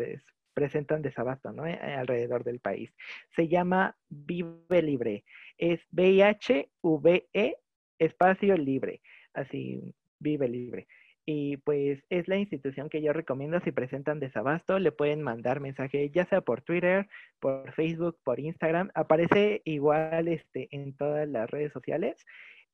[0.54, 1.64] presentan desabasto ¿no?
[1.64, 2.90] alrededor del país.
[3.36, 5.24] Se llama Vive Libre.
[5.58, 7.58] Es V-I-H-V-E
[7.98, 9.02] espacio libre.
[9.34, 9.82] Así,
[10.18, 10.86] Vive Libre
[11.26, 16.10] y pues es la institución que yo recomiendo si presentan desabasto, le pueden mandar mensaje
[16.10, 17.08] ya sea por Twitter,
[17.40, 22.26] por Facebook, por Instagram, aparece igual este en todas las redes sociales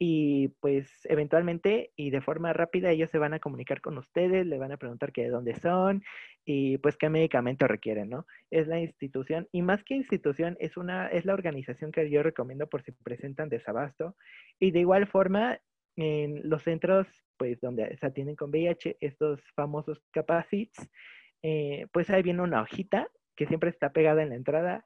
[0.03, 4.59] y pues eventualmente y de forma rápida ellos se van a comunicar con ustedes, le
[4.59, 6.03] van a preguntar qué de dónde son
[6.47, 8.27] y pues qué medicamento requieren, ¿no?
[8.51, 12.67] Es la institución y más que institución es una es la organización que yo recomiendo
[12.67, 14.17] por si presentan desabasto
[14.59, 15.61] y de igual forma
[16.01, 20.91] en los centros pues donde se atienden con VIH, estos famosos capacits,
[21.43, 24.85] eh, pues ahí viene una hojita que siempre está pegada en la entrada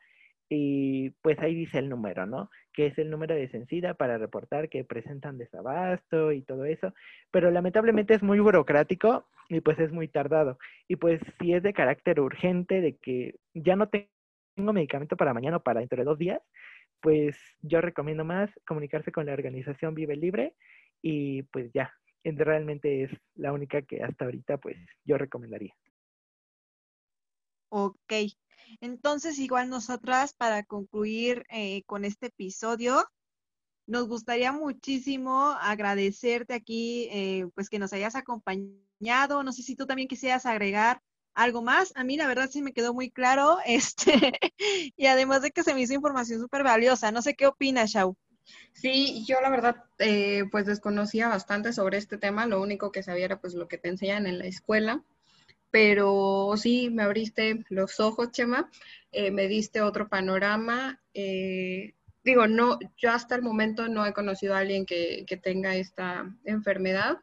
[0.49, 2.51] y pues ahí dice el número, ¿no?
[2.73, 6.95] Que es el número de censida para reportar que presentan desabasto y todo eso,
[7.31, 10.59] pero lamentablemente es muy burocrático y pues es muy tardado.
[10.87, 15.57] Y pues si es de carácter urgente, de que ya no tengo medicamento para mañana
[15.57, 16.41] o para dentro de dos días,
[17.01, 20.55] pues yo recomiendo más comunicarse con la organización Vive Libre
[21.07, 21.93] y pues ya,
[22.25, 25.75] realmente es la única que hasta ahorita pues yo recomendaría.
[27.69, 28.13] Ok,
[28.81, 33.05] entonces igual nosotras para concluir eh, con este episodio,
[33.87, 39.43] nos gustaría muchísimo agradecerte aquí, eh, pues que nos hayas acompañado.
[39.43, 41.03] No sé si tú también quisieras agregar
[41.35, 41.93] algo más.
[41.97, 44.33] A mí la verdad sí me quedó muy claro, este,
[44.97, 47.13] y además de que se me hizo información súper valiosa.
[47.13, 48.17] No sé qué opinas, Shau.
[48.73, 53.25] Sí, yo la verdad, eh, pues desconocía bastante sobre este tema, lo único que sabía
[53.25, 55.03] era pues lo que te enseñan en la escuela,
[55.71, 58.71] pero sí, me abriste los ojos, Chema,
[59.11, 61.01] eh, me diste otro panorama.
[61.15, 65.75] Eh, digo, no, yo hasta el momento no he conocido a alguien que, que tenga
[65.75, 67.19] esta enfermedad,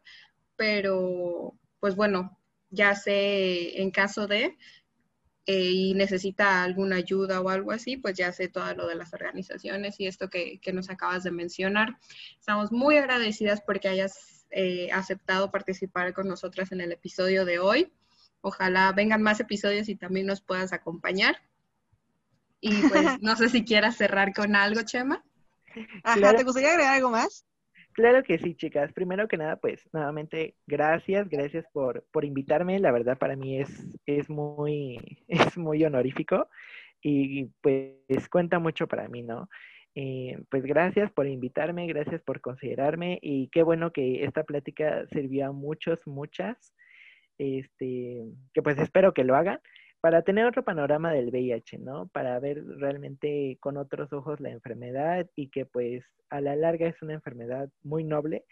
[0.57, 2.37] pero pues bueno,
[2.69, 4.57] ya sé en caso de,
[5.53, 9.13] eh, y necesita alguna ayuda o algo así, pues ya sé todo lo de las
[9.13, 11.97] organizaciones y esto que, que nos acabas de mencionar.
[12.39, 17.91] Estamos muy agradecidas porque hayas eh, aceptado participar con nosotras en el episodio de hoy.
[18.39, 21.35] Ojalá vengan más episodios y también nos puedas acompañar.
[22.61, 25.21] Y pues no sé si quieras cerrar con algo, Chema.
[26.05, 27.43] Ajá, ¿te gustaría agregar algo más?
[28.01, 28.91] Claro que sí, chicas.
[28.93, 32.79] Primero que nada, pues nuevamente, gracias, gracias por, por invitarme.
[32.79, 33.69] La verdad para mí es,
[34.07, 34.97] es, muy,
[35.27, 36.49] es muy honorífico
[36.99, 39.49] y pues cuenta mucho para mí, ¿no?
[39.93, 45.49] Eh, pues gracias por invitarme, gracias por considerarme y qué bueno que esta plática sirvió
[45.49, 46.73] a muchos, muchas,
[47.37, 49.59] este, que pues espero que lo hagan
[50.01, 52.07] para tener otro panorama del VIH, ¿no?
[52.07, 57.01] Para ver realmente con otros ojos la enfermedad y que pues a la larga es
[57.01, 58.45] una enfermedad muy noble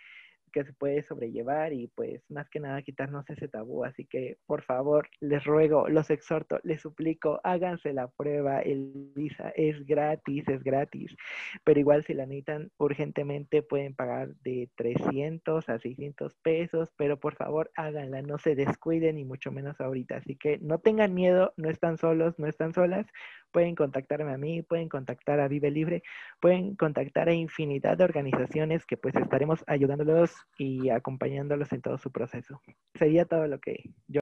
[0.49, 3.83] que se puede sobrellevar y pues más que nada quitarnos ese tabú.
[3.83, 8.61] Así que por favor, les ruego, los exhorto, les suplico, háganse la prueba.
[8.61, 11.15] El visa es gratis, es gratis.
[11.63, 17.35] Pero igual si la necesitan urgentemente pueden pagar de 300 a 600 pesos, pero por
[17.35, 20.17] favor háganla, no se descuiden y mucho menos ahorita.
[20.17, 23.05] Así que no tengan miedo, no están solos, no están solas
[23.51, 26.03] pueden contactarme a mí, pueden contactar a Vive Libre,
[26.39, 32.11] pueden contactar a infinidad de organizaciones que pues estaremos ayudándolos y acompañándolos en todo su
[32.11, 32.61] proceso.
[32.95, 34.21] Sería todo lo que yo.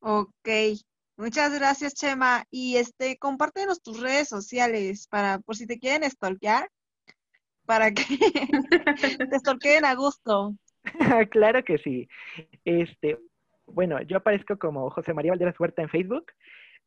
[0.00, 0.48] Ok,
[1.16, 2.44] muchas gracias Chema.
[2.50, 6.68] Y este, compártenos tus redes sociales para, por si te quieren stalkear,
[7.64, 8.04] para que
[9.30, 10.54] te stalkeen a gusto.
[11.30, 12.08] claro que sí.
[12.64, 13.18] Este,
[13.66, 16.26] bueno, yo aparezco como José María Valderas Huerta en Facebook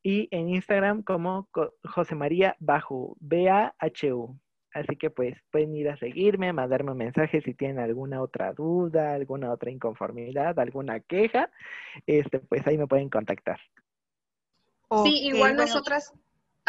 [0.03, 1.49] y en Instagram como
[1.83, 4.39] José María Bajo, B-A-H-U.
[4.73, 9.13] Así que pues pueden ir a seguirme, mandarme un mensaje si tienen alguna otra duda,
[9.13, 11.49] alguna otra inconformidad, alguna queja,
[12.05, 13.59] este, pues ahí me pueden contactar.
[15.03, 16.13] Sí, igual nosotras,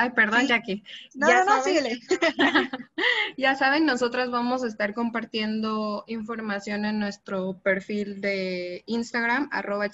[0.01, 0.85] Ay, perdón, Jackie.
[1.17, 1.99] No, ya no, síguele.
[3.37, 9.87] ya saben, nosotras vamos a estar compartiendo información en nuestro perfil de Instagram, arroba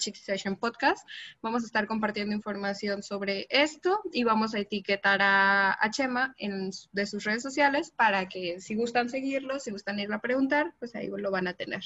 [0.59, 1.09] Podcast.
[1.41, 7.05] Vamos a estar compartiendo información sobre esto y vamos a etiquetar a, Chema en, de
[7.07, 11.07] sus redes sociales para que si gustan seguirlo, si gustan ir a preguntar, pues ahí
[11.07, 11.81] lo van a tener.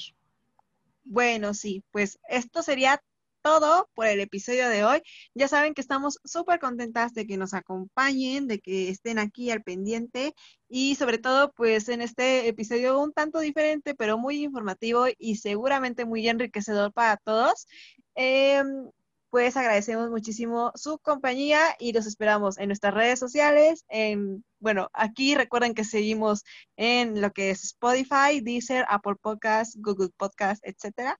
[1.04, 3.02] Bueno, sí, pues esto sería
[3.42, 5.02] todo por el episodio de hoy.
[5.34, 9.62] Ya saben que estamos súper contentas de que nos acompañen, de que estén aquí al
[9.62, 10.34] pendiente
[10.68, 16.04] y sobre todo pues en este episodio un tanto diferente, pero muy informativo y seguramente
[16.04, 17.66] muy enriquecedor para todos.
[18.14, 18.90] Em,
[19.30, 23.84] pues agradecemos muchísimo su compañía y los esperamos en nuestras redes sociales.
[23.88, 26.44] En, bueno, aquí recuerden que seguimos
[26.76, 31.18] en lo que es Spotify, Deezer, Apple Podcasts, Google Podcasts, etcétera.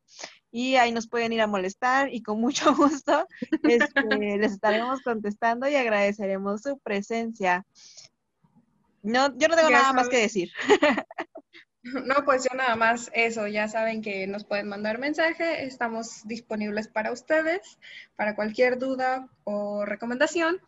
[0.52, 3.26] Y ahí nos pueden ir a molestar y con mucho gusto
[3.62, 7.64] este, les estaremos contestando y agradeceremos su presencia.
[9.02, 10.50] No, yo no tengo nada más que decir.
[11.82, 16.88] No, pues yo nada más eso, ya saben que nos pueden mandar mensaje, estamos disponibles
[16.88, 17.78] para ustedes,
[18.16, 20.60] para cualquier duda o recomendación.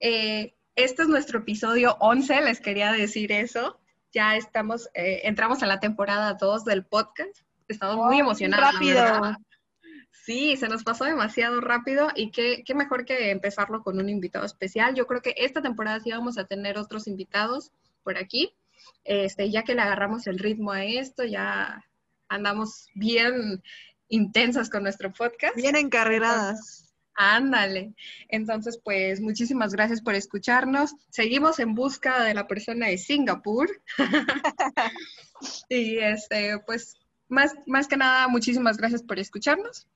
[0.00, 3.80] Eh, este es nuestro episodio 11, les quería decir eso.
[4.12, 7.38] Ya estamos, eh, entramos a la temporada 2 del podcast,
[7.72, 8.74] estamos muy emocionados.
[8.74, 9.36] Rápido.
[10.24, 14.44] Sí, se nos pasó demasiado rápido y qué, qué mejor que empezarlo con un invitado
[14.44, 14.94] especial.
[14.94, 18.54] Yo creo que esta temporada sí vamos a tener otros invitados por aquí.
[19.04, 21.84] Este, ya que le agarramos el ritmo a esto, ya
[22.28, 23.62] andamos bien
[24.08, 25.56] intensas con nuestro podcast.
[25.56, 26.90] Bien encarreradas.
[27.14, 27.94] Ándale.
[28.28, 30.94] Entonces, pues muchísimas gracias por escucharnos.
[31.10, 33.68] Seguimos en busca de la persona de Singapur.
[35.68, 36.96] y este, pues,
[37.30, 39.88] más, más que nada, muchísimas gracias por escucharnos.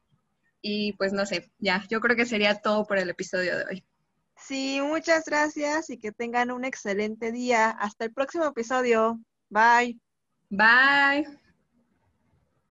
[0.62, 3.84] Y pues no sé, ya, yo creo que sería todo por el episodio de hoy.
[4.36, 7.70] Sí, muchas gracias y que tengan un excelente día.
[7.70, 9.20] Hasta el próximo episodio.
[9.50, 10.00] Bye.
[10.50, 11.43] Bye.